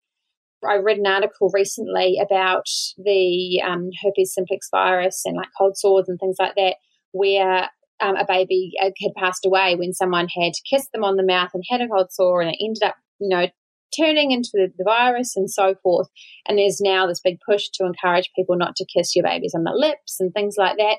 I 0.68 0.76
read 0.76 0.98
an 0.98 1.06
article 1.06 1.50
recently 1.52 2.18
about 2.22 2.66
the 2.96 3.62
um, 3.64 3.90
herpes 4.02 4.34
simplex 4.34 4.68
virus 4.70 5.22
and 5.24 5.36
like 5.36 5.48
cold 5.56 5.76
sores 5.76 6.08
and 6.08 6.18
things 6.18 6.36
like 6.38 6.54
that, 6.56 6.76
where 7.12 7.68
um, 8.00 8.16
a 8.16 8.24
baby 8.26 8.72
uh, 8.82 8.90
had 9.00 9.12
passed 9.16 9.46
away 9.46 9.76
when 9.76 9.92
someone 9.92 10.28
had 10.28 10.52
kissed 10.68 10.90
them 10.92 11.04
on 11.04 11.16
the 11.16 11.24
mouth 11.24 11.50
and 11.54 11.64
had 11.68 11.80
a 11.80 11.88
cold 11.88 12.12
sore, 12.12 12.40
and 12.40 12.50
it 12.50 12.58
ended 12.62 12.82
up, 12.82 12.96
you 13.18 13.28
know, 13.28 13.46
turning 13.96 14.30
into 14.30 14.50
the, 14.54 14.72
the 14.76 14.84
virus 14.84 15.36
and 15.36 15.50
so 15.50 15.74
forth. 15.82 16.08
And 16.46 16.58
there's 16.58 16.80
now 16.80 17.06
this 17.06 17.20
big 17.20 17.38
push 17.48 17.68
to 17.74 17.84
encourage 17.84 18.30
people 18.36 18.56
not 18.56 18.76
to 18.76 18.86
kiss 18.86 19.14
your 19.14 19.24
babies 19.24 19.54
on 19.54 19.64
the 19.64 19.72
lips 19.72 20.18
and 20.20 20.32
things 20.32 20.54
like 20.56 20.76
that. 20.78 20.98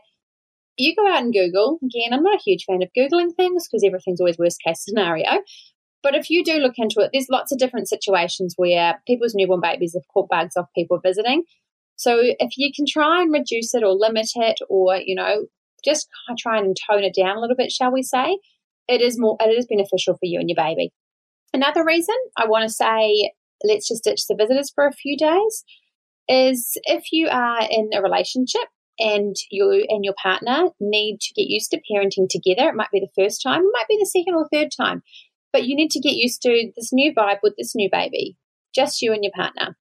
You 0.77 0.95
go 0.95 1.07
out 1.07 1.21
and 1.21 1.33
Google. 1.33 1.79
Again, 1.83 2.13
I'm 2.13 2.23
not 2.23 2.35
a 2.35 2.43
huge 2.43 2.65
fan 2.65 2.81
of 2.81 2.89
Googling 2.97 3.35
things 3.35 3.67
because 3.67 3.83
everything's 3.85 4.21
always 4.21 4.37
worst 4.37 4.59
case 4.65 4.83
scenario. 4.83 5.41
But 6.03 6.15
if 6.15 6.29
you 6.29 6.43
do 6.43 6.57
look 6.57 6.73
into 6.77 6.99
it, 7.01 7.11
there's 7.13 7.27
lots 7.29 7.51
of 7.51 7.59
different 7.59 7.87
situations 7.87 8.55
where 8.57 9.01
people's 9.05 9.35
newborn 9.35 9.61
babies 9.61 9.93
have 9.93 10.07
caught 10.13 10.29
bugs 10.29 10.57
off 10.57 10.65
people 10.75 10.99
visiting. 11.03 11.43
So 11.95 12.17
if 12.21 12.57
you 12.57 12.71
can 12.75 12.85
try 12.87 13.21
and 13.21 13.31
reduce 13.31 13.75
it 13.75 13.83
or 13.83 13.93
limit 13.93 14.29
it 14.35 14.57
or, 14.69 14.95
you 14.95 15.15
know, 15.15 15.45
just 15.85 16.09
try 16.39 16.57
and 16.57 16.75
tone 16.89 17.03
it 17.03 17.15
down 17.15 17.37
a 17.37 17.39
little 17.39 17.55
bit, 17.55 17.71
shall 17.71 17.91
we 17.91 18.01
say, 18.01 18.39
it 18.87 19.01
is 19.01 19.19
more 19.19 19.37
it 19.39 19.49
is 19.57 19.67
beneficial 19.67 20.15
for 20.15 20.25
you 20.25 20.39
and 20.39 20.49
your 20.49 20.55
baby. 20.55 20.91
Another 21.53 21.85
reason 21.85 22.15
I 22.37 22.47
want 22.47 22.63
to 22.63 22.73
say 22.73 23.31
let's 23.63 23.87
just 23.87 24.03
ditch 24.03 24.25
the 24.27 24.35
visitors 24.35 24.71
for 24.73 24.87
a 24.87 24.91
few 24.91 25.17
days 25.17 25.63
is 26.27 26.77
if 26.85 27.11
you 27.11 27.27
are 27.29 27.61
in 27.69 27.89
a 27.93 28.01
relationship 28.01 28.61
and 28.99 29.35
you 29.49 29.85
and 29.89 30.03
your 30.03 30.13
partner 30.21 30.69
need 30.79 31.19
to 31.21 31.33
get 31.33 31.47
used 31.47 31.71
to 31.71 31.81
parenting 31.91 32.27
together, 32.29 32.69
it 32.69 32.75
might 32.75 32.91
be 32.91 32.99
the 32.99 33.23
first 33.23 33.41
time, 33.43 33.61
it 33.61 33.73
might 33.73 33.87
be 33.89 33.97
the 33.99 34.05
second 34.05 34.35
or 34.35 34.47
third 34.51 34.69
time, 34.75 35.03
but 35.51 35.65
you 35.65 35.75
need 35.75 35.91
to 35.91 35.99
get 35.99 36.15
used 36.15 36.41
to 36.43 36.71
this 36.75 36.91
new 36.91 37.13
vibe 37.13 37.39
with 37.43 37.53
this 37.57 37.75
new 37.75 37.89
baby, 37.91 38.37
just 38.73 39.01
you 39.01 39.13
and 39.13 39.23
your 39.23 39.33
partner. 39.35 39.77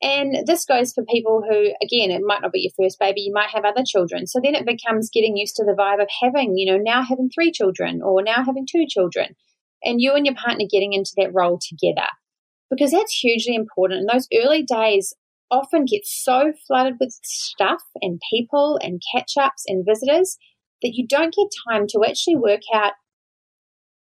And 0.00 0.46
this 0.46 0.64
goes 0.64 0.92
for 0.92 1.04
people 1.04 1.42
who, 1.42 1.72
again, 1.82 2.12
it 2.12 2.22
might 2.24 2.42
not 2.42 2.52
be 2.52 2.60
your 2.60 2.86
first 2.86 3.00
baby, 3.00 3.22
you 3.22 3.32
might 3.32 3.50
have 3.50 3.64
other 3.64 3.82
children. 3.84 4.26
So 4.28 4.40
then 4.42 4.54
it 4.54 4.64
becomes 4.64 5.10
getting 5.12 5.36
used 5.36 5.56
to 5.56 5.64
the 5.64 5.74
vibe 5.76 6.00
of 6.00 6.08
having, 6.22 6.56
you 6.56 6.70
know, 6.70 6.78
now 6.78 7.02
having 7.02 7.30
three 7.34 7.50
children 7.50 8.00
or 8.02 8.22
now 8.22 8.44
having 8.44 8.66
two 8.70 8.86
children 8.88 9.34
and 9.82 10.00
you 10.00 10.14
and 10.14 10.24
your 10.24 10.36
partner 10.36 10.66
getting 10.70 10.92
into 10.92 11.12
that 11.16 11.34
role 11.34 11.58
together 11.60 12.06
because 12.70 12.92
that's 12.92 13.12
hugely 13.12 13.54
important. 13.54 14.00
And 14.00 14.08
those 14.08 14.28
early 14.32 14.62
days 14.62 15.14
often 15.50 15.84
get 15.84 16.02
so 16.04 16.52
flooded 16.66 16.96
with 17.00 17.18
stuff 17.22 17.82
and 18.00 18.20
people 18.30 18.78
and 18.82 19.02
catch 19.14 19.32
ups 19.36 19.64
and 19.66 19.84
visitors 19.88 20.36
that 20.82 20.92
you 20.94 21.06
don't 21.06 21.34
get 21.34 21.48
time 21.68 21.86
to 21.88 22.04
actually 22.06 22.36
work 22.36 22.60
out 22.72 22.92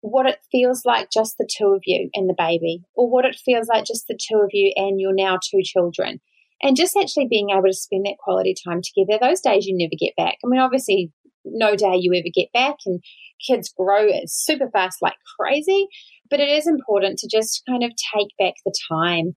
what 0.02 0.26
it 0.26 0.40
feels 0.52 0.84
like 0.86 1.10
just 1.12 1.36
the 1.38 1.50
two 1.58 1.68
of 1.68 1.82
you 1.86 2.10
and 2.14 2.30
the 2.30 2.36
baby, 2.38 2.82
or 2.96 3.10
what 3.10 3.26
it 3.26 3.36
feels 3.44 3.68
like 3.68 3.86
just 3.86 4.06
the 4.08 4.18
two 4.18 4.38
of 4.38 4.50
you 4.54 4.72
and 4.76 5.00
your 5.00 5.14
now 5.14 5.38
two 5.42 5.62
children. 5.64 6.20
And 6.62 6.76
just 6.76 6.98
actually 6.98 7.28
being 7.30 7.50
able 7.52 7.68
to 7.68 7.74
spend 7.74 8.06
that 8.06 8.18
quality 8.20 8.56
time 8.66 8.82
together, 8.82 9.20
those 9.22 9.42
days 9.42 9.66
you 9.66 9.76
never 9.78 9.98
get 10.00 10.16
back. 10.16 10.38
I 10.44 10.48
mean, 10.48 10.60
obviously, 10.60 11.12
no 11.46 11.76
day 11.76 11.98
you 12.00 12.14
ever 12.14 12.32
get 12.34 12.52
back, 12.52 12.78
and 12.86 13.02
kids 13.46 13.72
grow 13.78 14.10
super 14.26 14.70
fast 14.72 15.00
like 15.02 15.16
crazy. 15.40 15.88
But 16.30 16.40
it 16.40 16.50
is 16.50 16.68
important 16.68 17.20
to 17.20 17.30
just 17.32 17.64
kind 17.68 17.84
of 17.84 17.92
take 18.16 18.30
back 18.40 18.56
the 18.66 18.74
time. 18.92 19.36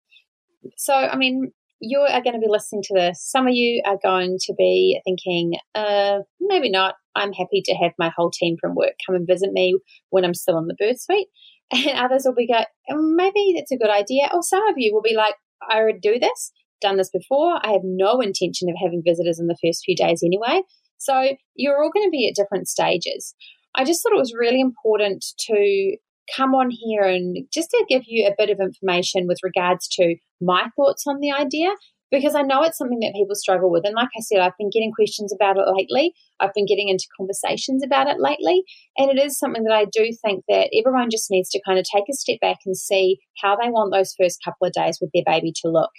So, 0.76 0.94
I 0.94 1.16
mean, 1.16 1.52
you 1.80 2.00
are 2.00 2.22
going 2.22 2.34
to 2.34 2.40
be 2.40 2.48
listening 2.48 2.82
to 2.84 2.94
this. 2.94 3.22
Some 3.22 3.46
of 3.46 3.54
you 3.54 3.82
are 3.86 3.98
going 4.02 4.36
to 4.40 4.54
be 4.56 5.00
thinking, 5.04 5.54
uh, 5.74 6.18
maybe 6.40 6.70
not. 6.70 6.94
I'm 7.14 7.32
happy 7.32 7.62
to 7.64 7.74
have 7.74 7.92
my 7.98 8.10
whole 8.16 8.30
team 8.30 8.56
from 8.60 8.74
work 8.74 8.92
come 9.06 9.14
and 9.14 9.26
visit 9.26 9.52
me 9.52 9.78
when 10.10 10.24
I'm 10.24 10.34
still 10.34 10.58
in 10.58 10.66
the 10.66 10.76
birth 10.78 11.00
suite. 11.00 11.28
And 11.72 11.96
others 11.96 12.22
will 12.24 12.34
be 12.34 12.48
go, 12.48 12.64
oh, 12.90 13.14
maybe 13.14 13.54
that's 13.56 13.70
a 13.70 13.76
good 13.76 13.90
idea. 13.90 14.28
Or 14.34 14.42
some 14.42 14.66
of 14.66 14.74
you 14.76 14.92
will 14.92 15.02
be 15.02 15.14
like, 15.14 15.34
I 15.70 15.84
would 15.84 16.00
do 16.00 16.18
this, 16.18 16.50
done 16.80 16.96
this 16.96 17.10
before. 17.10 17.60
I 17.64 17.70
have 17.70 17.82
no 17.84 18.20
intention 18.20 18.68
of 18.68 18.74
having 18.82 19.02
visitors 19.06 19.38
in 19.38 19.46
the 19.46 19.56
first 19.64 19.82
few 19.84 19.94
days 19.94 20.20
anyway. 20.24 20.62
So 20.98 21.36
you're 21.54 21.80
all 21.80 21.92
going 21.92 22.06
to 22.06 22.10
be 22.10 22.28
at 22.28 22.34
different 22.34 22.68
stages. 22.68 23.36
I 23.76 23.84
just 23.84 24.02
thought 24.02 24.12
it 24.12 24.18
was 24.18 24.34
really 24.36 24.60
important 24.60 25.24
to 25.46 25.96
come 26.36 26.54
on 26.54 26.70
here 26.70 27.02
and 27.02 27.36
just 27.52 27.70
to 27.70 27.84
give 27.88 28.02
you 28.06 28.26
a 28.26 28.34
bit 28.36 28.50
of 28.50 28.58
information 28.60 29.26
with 29.26 29.38
regards 29.42 29.88
to 29.92 30.16
my 30.40 30.68
thoughts 30.76 31.04
on 31.06 31.20
the 31.20 31.32
idea 31.32 31.70
because 32.10 32.34
I 32.34 32.42
know 32.42 32.62
it's 32.62 32.78
something 32.78 33.00
that 33.00 33.14
people 33.14 33.34
struggle 33.34 33.70
with. 33.70 33.84
And 33.84 33.94
like 33.94 34.08
I 34.16 34.20
said, 34.20 34.40
I've 34.40 34.56
been 34.58 34.70
getting 34.70 34.92
questions 34.92 35.32
about 35.32 35.56
it 35.56 35.66
lately. 35.66 36.14
I've 36.40 36.54
been 36.54 36.66
getting 36.66 36.88
into 36.88 37.06
conversations 37.16 37.84
about 37.84 38.08
it 38.08 38.18
lately. 38.18 38.62
And 38.96 39.10
it 39.10 39.22
is 39.22 39.38
something 39.38 39.64
that 39.64 39.72
I 39.72 39.84
do 39.84 40.10
think 40.24 40.44
that 40.48 40.70
everyone 40.76 41.10
just 41.10 41.30
needs 41.30 41.48
to 41.50 41.60
kind 41.64 41.78
of 41.78 41.84
take 41.84 42.04
a 42.10 42.14
step 42.14 42.40
back 42.40 42.58
and 42.66 42.76
see 42.76 43.18
how 43.40 43.56
they 43.56 43.68
want 43.68 43.92
those 43.92 44.14
first 44.20 44.40
couple 44.44 44.66
of 44.66 44.72
days 44.72 44.98
with 45.00 45.10
their 45.14 45.24
baby 45.24 45.52
to 45.62 45.70
look. 45.70 45.92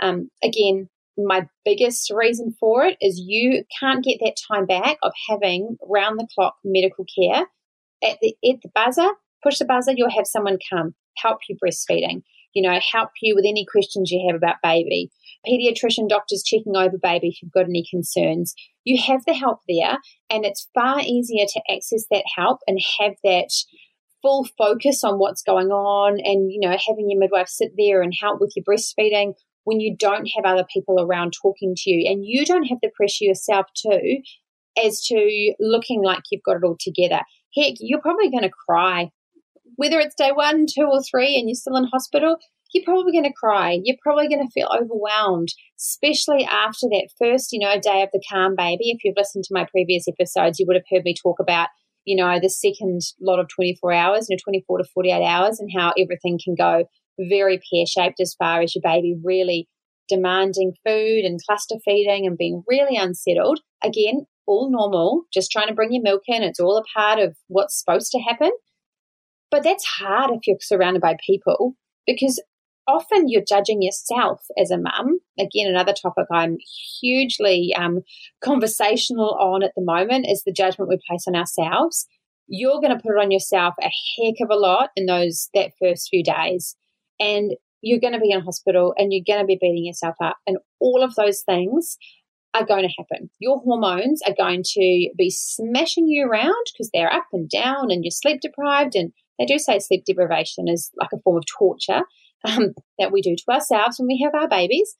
Um, 0.00 0.28
again, 0.42 0.88
my 1.16 1.46
biggest 1.64 2.10
reason 2.12 2.54
for 2.58 2.84
it 2.84 2.96
is 3.00 3.22
you 3.24 3.64
can't 3.80 4.04
get 4.04 4.18
that 4.20 4.36
time 4.50 4.66
back 4.66 4.98
of 5.02 5.12
having 5.28 5.76
round 5.88 6.18
the 6.18 6.26
clock 6.34 6.56
medical 6.64 7.06
care. 7.18 7.46
At 8.02 8.18
the, 8.20 8.36
at 8.44 8.60
the 8.62 8.68
buzzer, 8.74 9.08
push 9.42 9.58
the 9.58 9.64
buzzer, 9.64 9.92
you'll 9.96 10.10
have 10.10 10.26
someone 10.26 10.58
come 10.70 10.94
help 11.16 11.38
you 11.48 11.56
breastfeeding, 11.56 12.22
you 12.54 12.62
know, 12.62 12.78
help 12.92 13.10
you 13.22 13.34
with 13.34 13.44
any 13.46 13.64
questions 13.64 14.10
you 14.10 14.26
have 14.28 14.36
about 14.36 14.56
baby. 14.62 15.10
Pediatrician 15.46 16.08
doctors 16.08 16.42
checking 16.44 16.76
over 16.76 16.98
baby 17.00 17.28
if 17.28 17.42
you've 17.42 17.52
got 17.52 17.64
any 17.64 17.84
concerns. 17.88 18.54
You 18.84 19.00
have 19.02 19.22
the 19.26 19.34
help 19.34 19.60
there, 19.68 19.98
and 20.30 20.44
it's 20.44 20.68
far 20.74 21.00
easier 21.00 21.46
to 21.46 21.62
access 21.72 22.04
that 22.10 22.24
help 22.36 22.60
and 22.66 22.78
have 23.00 23.14
that 23.24 23.50
full 24.22 24.46
focus 24.56 25.04
on 25.04 25.18
what's 25.18 25.42
going 25.42 25.68
on 25.68 26.18
and 26.18 26.50
you 26.50 26.58
know 26.58 26.70
having 26.70 27.10
your 27.10 27.20
midwife 27.20 27.48
sit 27.48 27.72
there 27.76 28.00
and 28.00 28.14
help 28.18 28.40
with 28.40 28.54
your 28.56 28.64
breastfeeding 28.64 29.34
when 29.64 29.80
you 29.80 29.94
don't 29.98 30.26
have 30.34 30.46
other 30.46 30.64
people 30.72 30.98
around 30.98 31.32
talking 31.32 31.74
to 31.76 31.90
you 31.90 32.10
and 32.10 32.24
you 32.24 32.46
don't 32.46 32.64
have 32.64 32.78
the 32.82 32.90
pressure 32.96 33.24
yourself 33.24 33.66
too 33.76 34.22
as 34.82 35.00
to 35.06 35.54
looking 35.60 36.02
like 36.02 36.20
you've 36.30 36.42
got 36.42 36.56
it 36.56 36.64
all 36.64 36.76
together. 36.78 37.20
Heck, 37.56 37.74
you're 37.80 38.00
probably 38.00 38.30
going 38.30 38.42
to 38.42 38.50
cry. 38.50 39.10
Whether 39.76 39.98
it's 40.00 40.14
day 40.14 40.30
one, 40.32 40.66
two, 40.72 40.84
or 40.84 41.02
three, 41.02 41.36
and 41.36 41.48
you're 41.48 41.56
still 41.56 41.76
in 41.76 41.84
hospital, 41.84 42.36
you're 42.74 42.84
probably 42.84 43.12
going 43.12 43.24
to 43.24 43.32
cry. 43.32 43.78
You're 43.82 43.96
probably 44.02 44.28
going 44.28 44.44
to 44.44 44.50
feel 44.52 44.68
overwhelmed, 44.68 45.48
especially 45.78 46.44
after 46.44 46.88
that 46.90 47.08
first, 47.18 47.52
you 47.52 47.60
know, 47.60 47.78
day 47.80 48.02
of 48.02 48.08
the 48.12 48.22
calm 48.28 48.56
baby. 48.56 48.90
If 48.90 49.04
you've 49.04 49.16
listened 49.16 49.44
to 49.44 49.54
my 49.54 49.64
previous 49.70 50.06
episodes, 50.08 50.58
you 50.58 50.66
would 50.66 50.76
have 50.76 50.84
heard 50.90 51.04
me 51.04 51.14
talk 51.14 51.36
about, 51.40 51.68
you 52.04 52.16
know, 52.16 52.38
the 52.42 52.50
second 52.50 53.00
lot 53.20 53.38
of 53.38 53.46
24 53.54 53.92
hours, 53.92 54.26
you 54.28 54.34
know, 54.34 54.40
24 54.44 54.78
to 54.78 54.84
48 54.92 55.24
hours, 55.24 55.60
and 55.60 55.70
how 55.74 55.92
everything 55.96 56.38
can 56.44 56.56
go 56.58 56.84
very 57.18 57.58
pear 57.58 57.86
shaped 57.86 58.20
as 58.20 58.34
far 58.36 58.60
as 58.60 58.74
your 58.74 58.82
baby 58.82 59.14
really 59.22 59.68
demanding 60.08 60.72
food 60.84 61.24
and 61.24 61.38
cluster 61.46 61.76
feeding 61.84 62.26
and 62.26 62.36
being 62.36 62.64
really 62.68 62.96
unsettled. 62.96 63.60
Again, 63.84 64.26
all 64.46 64.68
normal, 64.70 65.22
just 65.32 65.52
trying 65.52 65.68
to 65.68 65.74
bring 65.74 65.92
your 65.92 66.02
milk 66.02 66.22
in. 66.26 66.42
It's 66.42 66.60
all 66.60 66.76
a 66.76 66.98
part 66.98 67.20
of 67.20 67.36
what's 67.46 67.78
supposed 67.78 68.10
to 68.10 68.18
happen. 68.18 68.50
But 69.50 69.62
that's 69.62 69.84
hard 69.84 70.32
if 70.32 70.40
you're 70.46 70.56
surrounded 70.60 71.00
by 71.00 71.16
people 71.24 71.76
because 72.06 72.42
often 72.86 73.28
you're 73.28 73.44
judging 73.46 73.82
yourself 73.82 74.42
as 74.58 74.70
a 74.70 74.78
mum. 74.78 75.18
Again, 75.38 75.68
another 75.68 75.92
topic 75.92 76.26
I'm 76.30 76.58
hugely 77.00 77.74
um, 77.76 78.00
conversational 78.42 79.36
on 79.40 79.62
at 79.62 79.72
the 79.76 79.84
moment 79.84 80.26
is 80.28 80.42
the 80.42 80.52
judgment 80.52 80.88
we 80.88 80.98
place 81.08 81.24
on 81.26 81.36
ourselves. 81.36 82.06
You're 82.46 82.80
going 82.80 82.96
to 82.96 83.02
put 83.02 83.16
it 83.16 83.22
on 83.22 83.30
yourself 83.30 83.74
a 83.80 83.84
heck 83.84 84.34
of 84.40 84.50
a 84.50 84.56
lot 84.56 84.90
in 84.96 85.06
those 85.06 85.48
that 85.54 85.72
first 85.80 86.08
few 86.10 86.22
days 86.22 86.76
and 87.18 87.52
you're 87.80 88.00
going 88.00 88.12
to 88.12 88.20
be 88.20 88.30
in 88.30 88.40
hospital 88.40 88.94
and 88.98 89.12
you're 89.12 89.24
going 89.26 89.40
to 89.40 89.46
be 89.46 89.58
beating 89.60 89.84
yourself 89.84 90.16
up 90.22 90.36
and 90.46 90.58
all 90.80 91.02
of 91.02 91.14
those 91.14 91.42
things 91.42 91.96
are 92.54 92.64
going 92.64 92.88
to 92.88 92.94
happen. 92.96 93.30
Your 93.40 93.58
hormones 93.58 94.20
are 94.26 94.34
going 94.36 94.62
to 94.64 95.10
be 95.18 95.28
smashing 95.30 96.06
you 96.06 96.26
around 96.26 96.54
because 96.72 96.88
they're 96.92 97.12
up 97.12 97.26
and 97.32 97.48
down 97.50 97.90
and 97.90 98.04
you're 98.04 98.10
sleep 98.10 98.40
deprived. 98.40 98.94
And 98.94 99.12
they 99.38 99.44
do 99.44 99.58
say 99.58 99.80
sleep 99.80 100.04
deprivation 100.06 100.68
is 100.68 100.90
like 101.00 101.10
a 101.12 101.18
form 101.18 101.36
of 101.36 101.44
torture 101.46 102.02
um, 102.44 102.74
that 102.98 103.12
we 103.12 103.22
do 103.22 103.34
to 103.36 103.52
ourselves 103.52 103.98
when 103.98 104.06
we 104.06 104.20
have 104.24 104.34
our 104.40 104.48
babies. 104.48 104.94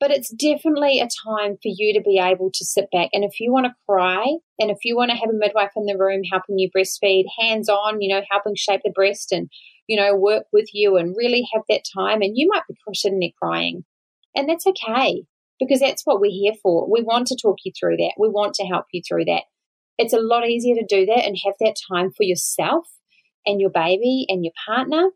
But 0.00 0.12
it's 0.12 0.32
definitely 0.32 1.00
a 1.00 1.08
time 1.26 1.54
for 1.54 1.64
you 1.64 1.92
to 1.94 2.00
be 2.00 2.20
able 2.20 2.50
to 2.54 2.64
sit 2.64 2.86
back. 2.92 3.08
And 3.12 3.24
if 3.24 3.40
you 3.40 3.52
want 3.52 3.66
to 3.66 3.74
cry 3.88 4.24
and 4.58 4.70
if 4.70 4.78
you 4.84 4.96
want 4.96 5.10
to 5.10 5.16
have 5.16 5.28
a 5.28 5.32
midwife 5.32 5.72
in 5.74 5.86
the 5.86 5.96
room 5.98 6.22
helping 6.30 6.58
you 6.58 6.70
breastfeed, 6.70 7.24
hands 7.40 7.68
on, 7.68 8.00
you 8.00 8.14
know, 8.14 8.22
helping 8.30 8.54
shape 8.54 8.82
the 8.84 8.92
breast 8.92 9.32
and, 9.32 9.50
you 9.88 9.96
know, 9.96 10.14
work 10.14 10.44
with 10.52 10.68
you 10.72 10.96
and 10.96 11.16
really 11.16 11.44
have 11.52 11.64
that 11.68 11.82
time, 11.96 12.22
and 12.22 12.36
you 12.36 12.48
might 12.52 12.62
be 12.68 12.76
sitting 12.94 13.18
there 13.18 13.30
crying. 13.42 13.84
And 14.36 14.48
that's 14.48 14.68
okay 14.68 15.24
because 15.58 15.80
that's 15.80 16.02
what 16.04 16.20
we're 16.20 16.30
here 16.30 16.54
for. 16.62 16.88
We 16.88 17.02
want 17.02 17.26
to 17.28 17.36
talk 17.40 17.56
you 17.64 17.72
through 17.76 17.96
that. 17.96 18.12
We 18.16 18.28
want 18.28 18.54
to 18.54 18.66
help 18.66 18.84
you 18.92 19.02
through 19.06 19.24
that. 19.24 19.42
It's 19.98 20.12
a 20.12 20.20
lot 20.20 20.46
easier 20.46 20.76
to 20.76 20.86
do 20.88 21.06
that 21.06 21.24
and 21.24 21.36
have 21.44 21.54
that 21.58 21.74
time 21.92 22.12
for 22.16 22.22
yourself 22.22 22.86
and 23.44 23.60
your 23.60 23.70
baby 23.70 24.26
and 24.28 24.44
your 24.44 24.52
partner 24.64 25.10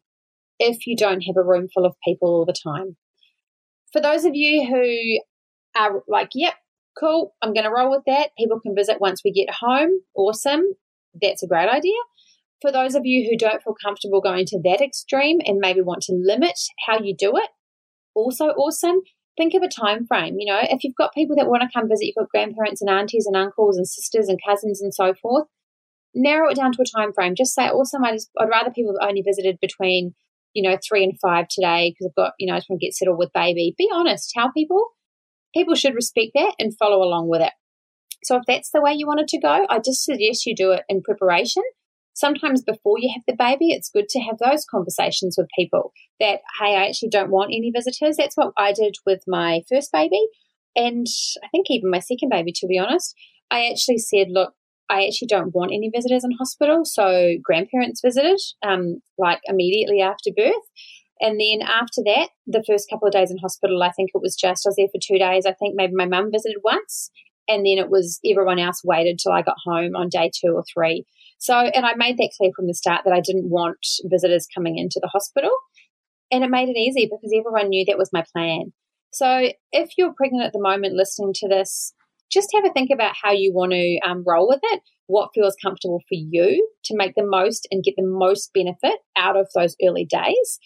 if 0.63 0.87
you 0.87 0.97
don't 0.97 1.23
have 1.23 1.37
a 1.37 1.43
room 1.43 1.69
full 1.75 1.85
of 1.85 1.95
people 2.05 2.29
all 2.29 2.47
the 2.47 2.55
time. 2.55 2.97
For 3.93 4.01
those 4.01 4.25
of 4.25 4.35
you 4.35 4.67
who 4.67 5.21
are 5.81 6.03
like, 6.09 6.31
yep, 6.35 6.55
cool, 6.99 7.35
I'm 7.43 7.53
going 7.53 7.65
to 7.65 7.71
roll 7.71 7.91
with 7.91 8.05
that. 8.07 8.31
People 8.39 8.61
can 8.61 8.75
visit 8.75 9.01
once 9.01 9.23
we 9.25 9.33
get 9.33 9.53
home. 9.61 9.91
Awesome. 10.15 10.63
That's 11.21 11.43
a 11.43 11.49
great 11.49 11.69
idea. 11.69 11.99
For 12.61 12.71
those 12.71 12.95
of 12.95 13.03
you 13.05 13.29
who 13.29 13.37
don't 13.37 13.63
feel 13.63 13.75
comfortable 13.85 14.21
going 14.21 14.47
to 14.47 14.61
that 14.65 14.81
extreme 14.81 15.41
and 15.45 15.59
maybe 15.59 15.81
want 15.81 16.03
to 16.03 16.15
limit 16.15 16.59
how 16.87 17.01
you 17.01 17.15
do 17.17 17.37
it, 17.37 17.51
also 18.15 18.47
awesome. 18.47 19.01
Think 19.37 19.55
of 19.55 19.63
a 19.63 19.69
time 19.69 20.07
frame. 20.07 20.37
You 20.39 20.53
know, 20.53 20.61
if 20.63 20.85
you've 20.85 20.95
got 20.95 21.15
people 21.15 21.35
that 21.37 21.49
want 21.49 21.63
to 21.63 21.69
come 21.75 21.89
visit, 21.89 22.05
you've 22.05 22.17
got 22.17 22.29
grandparents 22.29 22.81
and 22.81 22.91
aunties 22.91 23.27
and 23.27 23.37
uncles 23.37 23.77
and 23.77 23.89
sisters 23.89 24.29
and 24.29 24.39
cousins 24.47 24.81
and 24.81 24.95
so 24.95 25.15
forth. 25.15 25.49
Narrow 26.15 26.51
it 26.51 26.57
down 26.57 26.73
to 26.73 26.83
a 26.83 26.99
time 26.99 27.13
frame. 27.13 27.35
Just 27.35 27.55
say, 27.55 27.69
awesome. 27.69 28.05
I 28.05 28.13
just, 28.13 28.31
I'd 28.39 28.49
rather 28.49 28.71
people 28.71 28.95
have 28.99 29.09
only 29.09 29.23
visited 29.23 29.59
between 29.61 30.15
you 30.55 30.69
know, 30.69 30.77
three 30.87 31.05
and 31.05 31.19
five 31.21 31.47
today 31.49 31.91
because 31.91 32.11
I've 32.11 32.23
got, 32.23 32.33
you 32.39 32.47
know, 32.47 32.55
I 32.55 32.59
just 32.59 32.71
want 32.71 32.81
to 32.81 32.87
get 32.87 32.95
settled 32.95 33.19
with 33.19 33.33
baby. 33.33 33.75
Be 33.77 33.89
honest, 33.93 34.31
tell 34.31 34.53
people. 34.53 34.89
People 35.55 35.75
should 35.75 35.95
respect 35.95 36.31
that 36.35 36.55
and 36.59 36.77
follow 36.79 37.03
along 37.03 37.29
with 37.29 37.43
it. 37.43 37.53
So 38.25 38.37
if 38.37 38.43
that's 38.47 38.71
the 38.71 38.81
way 38.81 38.95
you 38.95 39.07
want 39.07 39.21
it 39.21 39.29
to 39.29 39.41
go, 39.41 39.67
I 39.69 39.79
just 39.79 40.05
suggest 40.05 40.47
you 40.47 40.55
do 40.55 40.73
it 40.73 40.83
in 40.89 41.03
preparation. 41.03 41.63
Sometimes 42.15 42.63
before 42.63 42.99
you 42.99 43.11
have 43.15 43.25
the 43.27 43.37
baby, 43.37 43.71
it's 43.71 43.91
good 43.91 44.09
to 44.11 44.21
have 44.21 44.39
those 44.39 44.65
conversations 44.65 45.35
with 45.37 45.49
people 45.59 45.93
that, 46.21 46.41
hey, 46.61 46.77
I 46.77 46.87
actually 46.87 47.09
don't 47.09 47.31
want 47.31 47.53
any 47.53 47.71
visitors. 47.71 48.17
That's 48.17 48.37
what 48.37 48.53
I 48.57 48.73
did 48.73 48.97
with 49.07 49.23
my 49.27 49.63
first 49.69 49.91
baby. 49.93 50.21
And 50.77 51.07
I 51.43 51.49
think 51.49 51.67
even 51.71 51.91
my 51.91 52.01
second 52.01 52.29
baby, 52.31 52.53
to 52.57 52.67
be 52.67 52.79
honest. 52.79 53.15
I 53.51 53.69
actually 53.69 53.99
said, 53.99 54.29
look, 54.31 54.55
I 54.93 55.07
actually 55.07 55.29
don't 55.29 55.55
want 55.55 55.73
any 55.73 55.89
visitors 55.89 56.23
in 56.23 56.33
hospital. 56.33 56.85
So 56.85 57.37
grandparents 57.43 58.03
visited 58.05 58.39
um, 58.63 59.01
like 59.17 59.41
immediately 59.47 60.03
after 60.03 60.31
birth. 60.37 60.69
And 61.19 61.41
then 61.41 61.67
after 61.67 62.03
that, 62.05 62.29
the 62.47 62.63
first 62.69 62.91
couple 62.91 63.09
of 63.09 63.13
days 63.13 63.31
in 63.31 63.39
hospital, 63.39 63.83
I 63.83 63.91
think 63.91 64.11
it 64.13 64.21
was 64.21 64.37
just, 64.37 64.67
I 64.67 64.69
was 64.69 64.77
there 64.77 64.89
for 64.93 65.01
two 65.03 65.19
days. 65.19 65.47
I 65.47 65.55
think 65.55 65.75
maybe 65.77 65.95
my 65.95 66.05
mum 66.05 66.31
visited 66.31 66.59
once. 66.63 67.11
And 67.49 67.65
then 67.65 67.79
it 67.79 67.89
was 67.89 68.21
everyone 68.31 68.59
else 68.59 68.83
waited 68.85 69.19
till 69.19 69.33
I 69.33 69.41
got 69.41 69.57
home 69.65 69.97
on 69.97 70.11
day 70.11 70.31
two 70.35 70.53
or 70.53 70.65
three. 70.75 71.07
So, 71.39 71.57
and 71.57 71.87
I 71.87 71.95
made 71.95 72.19
that 72.19 72.33
clear 72.37 72.51
from 72.55 72.67
the 72.67 72.75
start 72.75 73.03
that 73.05 73.15
I 73.15 73.21
didn't 73.21 73.49
want 73.49 73.79
visitors 74.05 74.47
coming 74.55 74.77
into 74.77 75.01
the 75.01 75.09
hospital. 75.09 75.51
And 76.31 76.45
it 76.45 76.51
made 76.51 76.69
it 76.69 76.77
easy 76.77 77.07
because 77.07 77.33
everyone 77.35 77.71
knew 77.71 77.85
that 77.87 77.99
was 77.99 78.13
my 78.13 78.25
plan. 78.35 78.73
So, 79.11 79.51
if 79.73 79.91
you're 79.97 80.15
pregnant 80.15 80.45
at 80.45 80.53
the 80.53 80.61
moment 80.61 80.95
listening 80.95 81.33
to 81.37 81.49
this, 81.49 81.93
just 82.33 82.49
have 82.55 82.65
a 82.65 82.73
think 82.73 82.91
about 82.93 83.15
how 83.23 83.31
you 83.31 83.53
want 83.53 83.73
to 83.73 84.01
um, 84.09 84.25
roll 84.27 84.49
with 84.49 84.61
it, 84.63 84.81
what 85.07 85.31
feels 85.35 85.55
comfortable 85.63 86.01
for 86.09 86.15
you 86.15 86.69
to 86.85 86.97
make 86.97 87.15
the 87.15 87.27
most 87.27 87.69
and 87.71 87.85
get 87.85 87.95
the 87.97 88.07
most 88.07 88.51
benefit 88.55 89.01
out 89.17 89.37
of 89.37 89.49
those 89.55 89.77
early 89.87 90.07
days. 90.07 90.59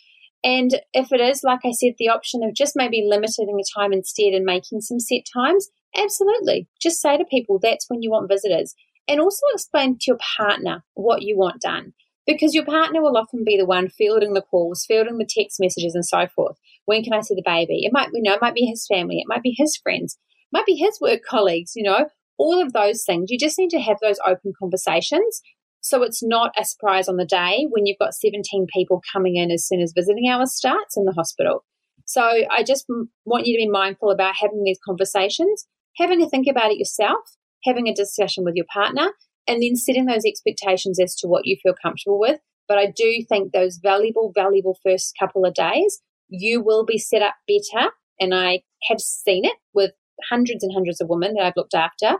And 0.44 0.80
if 0.92 1.12
it 1.12 1.20
is, 1.20 1.42
like 1.42 1.60
I 1.64 1.72
said, 1.72 1.94
the 1.98 2.08
option 2.08 2.42
of 2.44 2.54
just 2.54 2.74
maybe 2.76 3.04
limiting 3.04 3.46
the 3.46 3.64
time 3.76 3.92
instead 3.92 4.32
and 4.32 4.44
making 4.44 4.80
some 4.80 5.00
set 5.00 5.22
times, 5.34 5.68
absolutely. 5.96 6.68
Just 6.80 7.00
say 7.00 7.18
to 7.18 7.24
people 7.24 7.58
that's 7.60 7.86
when 7.88 8.02
you 8.02 8.10
want 8.10 8.30
visitors. 8.30 8.74
And 9.08 9.20
also 9.20 9.42
explain 9.52 9.98
to 9.98 10.04
your 10.08 10.18
partner 10.36 10.84
what 10.94 11.22
you 11.22 11.36
want 11.36 11.60
done. 11.60 11.94
Because 12.26 12.54
your 12.54 12.64
partner 12.64 13.00
will 13.02 13.16
often 13.16 13.44
be 13.44 13.56
the 13.56 13.66
one 13.66 13.88
fielding 13.88 14.34
the 14.34 14.42
calls, 14.42 14.84
fielding 14.86 15.18
the 15.18 15.28
text 15.28 15.58
messages 15.60 15.94
and 15.94 16.04
so 16.04 16.26
forth. 16.26 16.56
When 16.84 17.02
can 17.02 17.12
I 17.12 17.20
see 17.20 17.34
the 17.34 17.42
baby? 17.44 17.84
It 17.84 17.92
might, 17.92 18.08
you 18.12 18.22
know, 18.22 18.34
it 18.34 18.42
might 18.42 18.54
be 18.54 18.66
his 18.66 18.86
family, 18.86 19.18
it 19.18 19.28
might 19.28 19.42
be 19.42 19.54
his 19.56 19.76
friends 19.76 20.18
might 20.52 20.66
be 20.66 20.76
his 20.76 20.98
work 21.00 21.20
colleagues, 21.28 21.72
you 21.74 21.82
know, 21.82 22.06
all 22.38 22.60
of 22.60 22.72
those 22.72 23.04
things. 23.04 23.30
You 23.30 23.38
just 23.38 23.58
need 23.58 23.70
to 23.70 23.80
have 23.80 23.96
those 24.02 24.18
open 24.26 24.52
conversations. 24.58 25.40
So 25.80 26.02
it's 26.02 26.22
not 26.22 26.52
a 26.58 26.64
surprise 26.64 27.08
on 27.08 27.16
the 27.16 27.24
day 27.24 27.66
when 27.70 27.86
you've 27.86 27.98
got 27.98 28.14
17 28.14 28.66
people 28.72 29.00
coming 29.12 29.36
in 29.36 29.50
as 29.50 29.66
soon 29.66 29.80
as 29.80 29.92
visiting 29.94 30.28
hours 30.28 30.54
starts 30.54 30.96
in 30.96 31.04
the 31.04 31.12
hospital. 31.12 31.64
So 32.04 32.22
I 32.22 32.62
just 32.62 32.86
want 33.24 33.46
you 33.46 33.56
to 33.56 33.64
be 33.64 33.70
mindful 33.70 34.10
about 34.10 34.36
having 34.40 34.62
these 34.64 34.78
conversations, 34.84 35.66
having 35.96 36.22
a 36.22 36.28
think 36.28 36.46
about 36.48 36.70
it 36.70 36.78
yourself, 36.78 37.20
having 37.64 37.88
a 37.88 37.94
discussion 37.94 38.44
with 38.44 38.54
your 38.54 38.66
partner, 38.72 39.12
and 39.46 39.62
then 39.62 39.76
setting 39.76 40.06
those 40.06 40.24
expectations 40.24 41.00
as 41.00 41.14
to 41.16 41.28
what 41.28 41.46
you 41.46 41.56
feel 41.62 41.74
comfortable 41.80 42.18
with. 42.18 42.40
But 42.68 42.78
I 42.78 42.86
do 42.86 43.24
think 43.28 43.52
those 43.52 43.78
valuable, 43.80 44.32
valuable 44.34 44.78
first 44.84 45.14
couple 45.18 45.44
of 45.44 45.54
days, 45.54 46.00
you 46.28 46.62
will 46.62 46.84
be 46.84 46.98
set 46.98 47.22
up 47.22 47.34
better. 47.46 47.90
And 48.18 48.34
I 48.34 48.62
have 48.88 49.00
seen 49.00 49.44
it 49.44 49.56
with 49.72 49.92
hundreds 50.30 50.62
and 50.62 50.72
hundreds 50.72 51.00
of 51.00 51.08
women 51.08 51.34
that 51.34 51.44
I've 51.44 51.56
looked 51.56 51.74
after, 51.74 52.18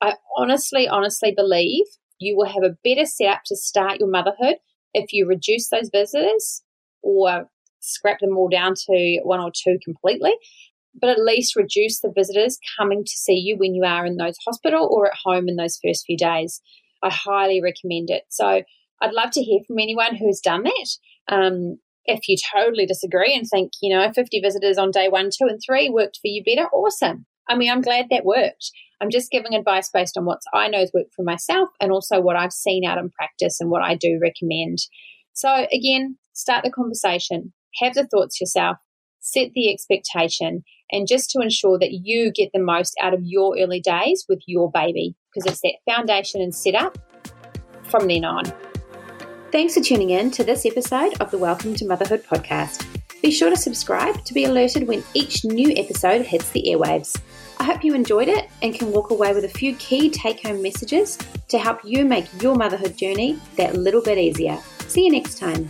I 0.00 0.14
honestly, 0.36 0.88
honestly 0.88 1.32
believe 1.36 1.84
you 2.18 2.36
will 2.36 2.46
have 2.46 2.62
a 2.62 2.76
better 2.84 3.06
setup 3.06 3.42
to 3.46 3.56
start 3.56 4.00
your 4.00 4.10
motherhood 4.10 4.56
if 4.94 5.12
you 5.12 5.26
reduce 5.26 5.68
those 5.68 5.90
visitors 5.92 6.62
or 7.02 7.48
scrap 7.80 8.20
them 8.20 8.36
all 8.36 8.48
down 8.48 8.74
to 8.74 9.20
one 9.24 9.40
or 9.40 9.50
two 9.54 9.78
completely, 9.84 10.32
but 10.98 11.10
at 11.10 11.22
least 11.22 11.56
reduce 11.56 12.00
the 12.00 12.12
visitors 12.14 12.58
coming 12.78 13.04
to 13.04 13.12
see 13.12 13.34
you 13.34 13.56
when 13.56 13.74
you 13.74 13.84
are 13.84 14.04
in 14.04 14.16
those 14.16 14.36
hospital 14.44 14.88
or 14.90 15.06
at 15.06 15.18
home 15.24 15.48
in 15.48 15.56
those 15.56 15.78
first 15.84 16.04
few 16.06 16.16
days. 16.16 16.60
I 17.02 17.10
highly 17.10 17.62
recommend 17.62 18.10
it. 18.10 18.24
So 18.28 18.62
I'd 19.00 19.12
love 19.12 19.30
to 19.32 19.42
hear 19.42 19.60
from 19.66 19.78
anyone 19.78 20.16
who's 20.16 20.40
done 20.40 20.64
that. 20.64 21.34
Um, 21.34 21.78
if 22.04 22.28
you 22.28 22.36
totally 22.54 22.86
disagree 22.86 23.34
and 23.34 23.46
think, 23.48 23.72
you 23.82 23.94
know, 23.94 24.10
50 24.12 24.40
visitors 24.40 24.78
on 24.78 24.90
day 24.90 25.08
one, 25.08 25.30
two, 25.30 25.46
and 25.48 25.60
three 25.64 25.88
worked 25.88 26.16
for 26.16 26.28
you 26.28 26.42
better, 26.44 26.68
awesome. 26.68 27.26
I 27.48 27.56
mean, 27.56 27.70
I'm 27.70 27.82
glad 27.82 28.06
that 28.10 28.24
worked. 28.24 28.70
I'm 29.00 29.10
just 29.10 29.30
giving 29.30 29.54
advice 29.54 29.90
based 29.92 30.16
on 30.16 30.24
what 30.24 30.40
I 30.54 30.68
know 30.68 30.78
has 30.78 30.92
worked 30.94 31.14
for 31.14 31.24
myself 31.24 31.68
and 31.80 31.90
also 31.90 32.20
what 32.20 32.36
I've 32.36 32.52
seen 32.52 32.84
out 32.84 32.98
in 32.98 33.10
practice 33.10 33.58
and 33.60 33.70
what 33.70 33.82
I 33.82 33.94
do 33.96 34.20
recommend. 34.22 34.78
So, 35.32 35.66
again, 35.72 36.16
start 36.32 36.64
the 36.64 36.70
conversation, 36.70 37.52
have 37.80 37.94
the 37.94 38.06
thoughts 38.06 38.40
yourself, 38.40 38.76
set 39.20 39.50
the 39.54 39.72
expectation, 39.72 40.64
and 40.90 41.08
just 41.08 41.30
to 41.30 41.40
ensure 41.40 41.78
that 41.78 41.92
you 41.92 42.30
get 42.32 42.50
the 42.52 42.62
most 42.62 42.94
out 43.00 43.14
of 43.14 43.20
your 43.22 43.56
early 43.58 43.80
days 43.80 44.26
with 44.28 44.40
your 44.46 44.70
baby, 44.70 45.14
because 45.32 45.50
it's 45.50 45.60
that 45.62 45.92
foundation 45.92 46.40
and 46.40 46.54
setup 46.54 46.98
from 47.84 48.06
then 48.06 48.24
on. 48.24 48.44
Thanks 49.52 49.74
for 49.74 49.80
tuning 49.80 50.10
in 50.10 50.30
to 50.32 50.44
this 50.44 50.64
episode 50.64 51.20
of 51.20 51.32
the 51.32 51.38
Welcome 51.38 51.74
to 51.74 51.84
Motherhood 51.84 52.24
podcast. 52.24 52.86
Be 53.20 53.32
sure 53.32 53.50
to 53.50 53.56
subscribe 53.56 54.24
to 54.24 54.32
be 54.32 54.44
alerted 54.44 54.86
when 54.86 55.02
each 55.12 55.44
new 55.44 55.74
episode 55.76 56.22
hits 56.24 56.50
the 56.50 56.62
airwaves. 56.68 57.20
I 57.58 57.64
hope 57.64 57.82
you 57.82 57.92
enjoyed 57.92 58.28
it 58.28 58.48
and 58.62 58.72
can 58.72 58.92
walk 58.92 59.10
away 59.10 59.34
with 59.34 59.44
a 59.44 59.48
few 59.48 59.74
key 59.74 60.08
take 60.08 60.46
home 60.46 60.62
messages 60.62 61.18
to 61.48 61.58
help 61.58 61.80
you 61.84 62.04
make 62.04 62.26
your 62.40 62.54
motherhood 62.54 62.96
journey 62.96 63.40
that 63.56 63.74
little 63.74 64.00
bit 64.00 64.18
easier. 64.18 64.56
See 64.86 65.06
you 65.06 65.10
next 65.10 65.38
time. 65.38 65.68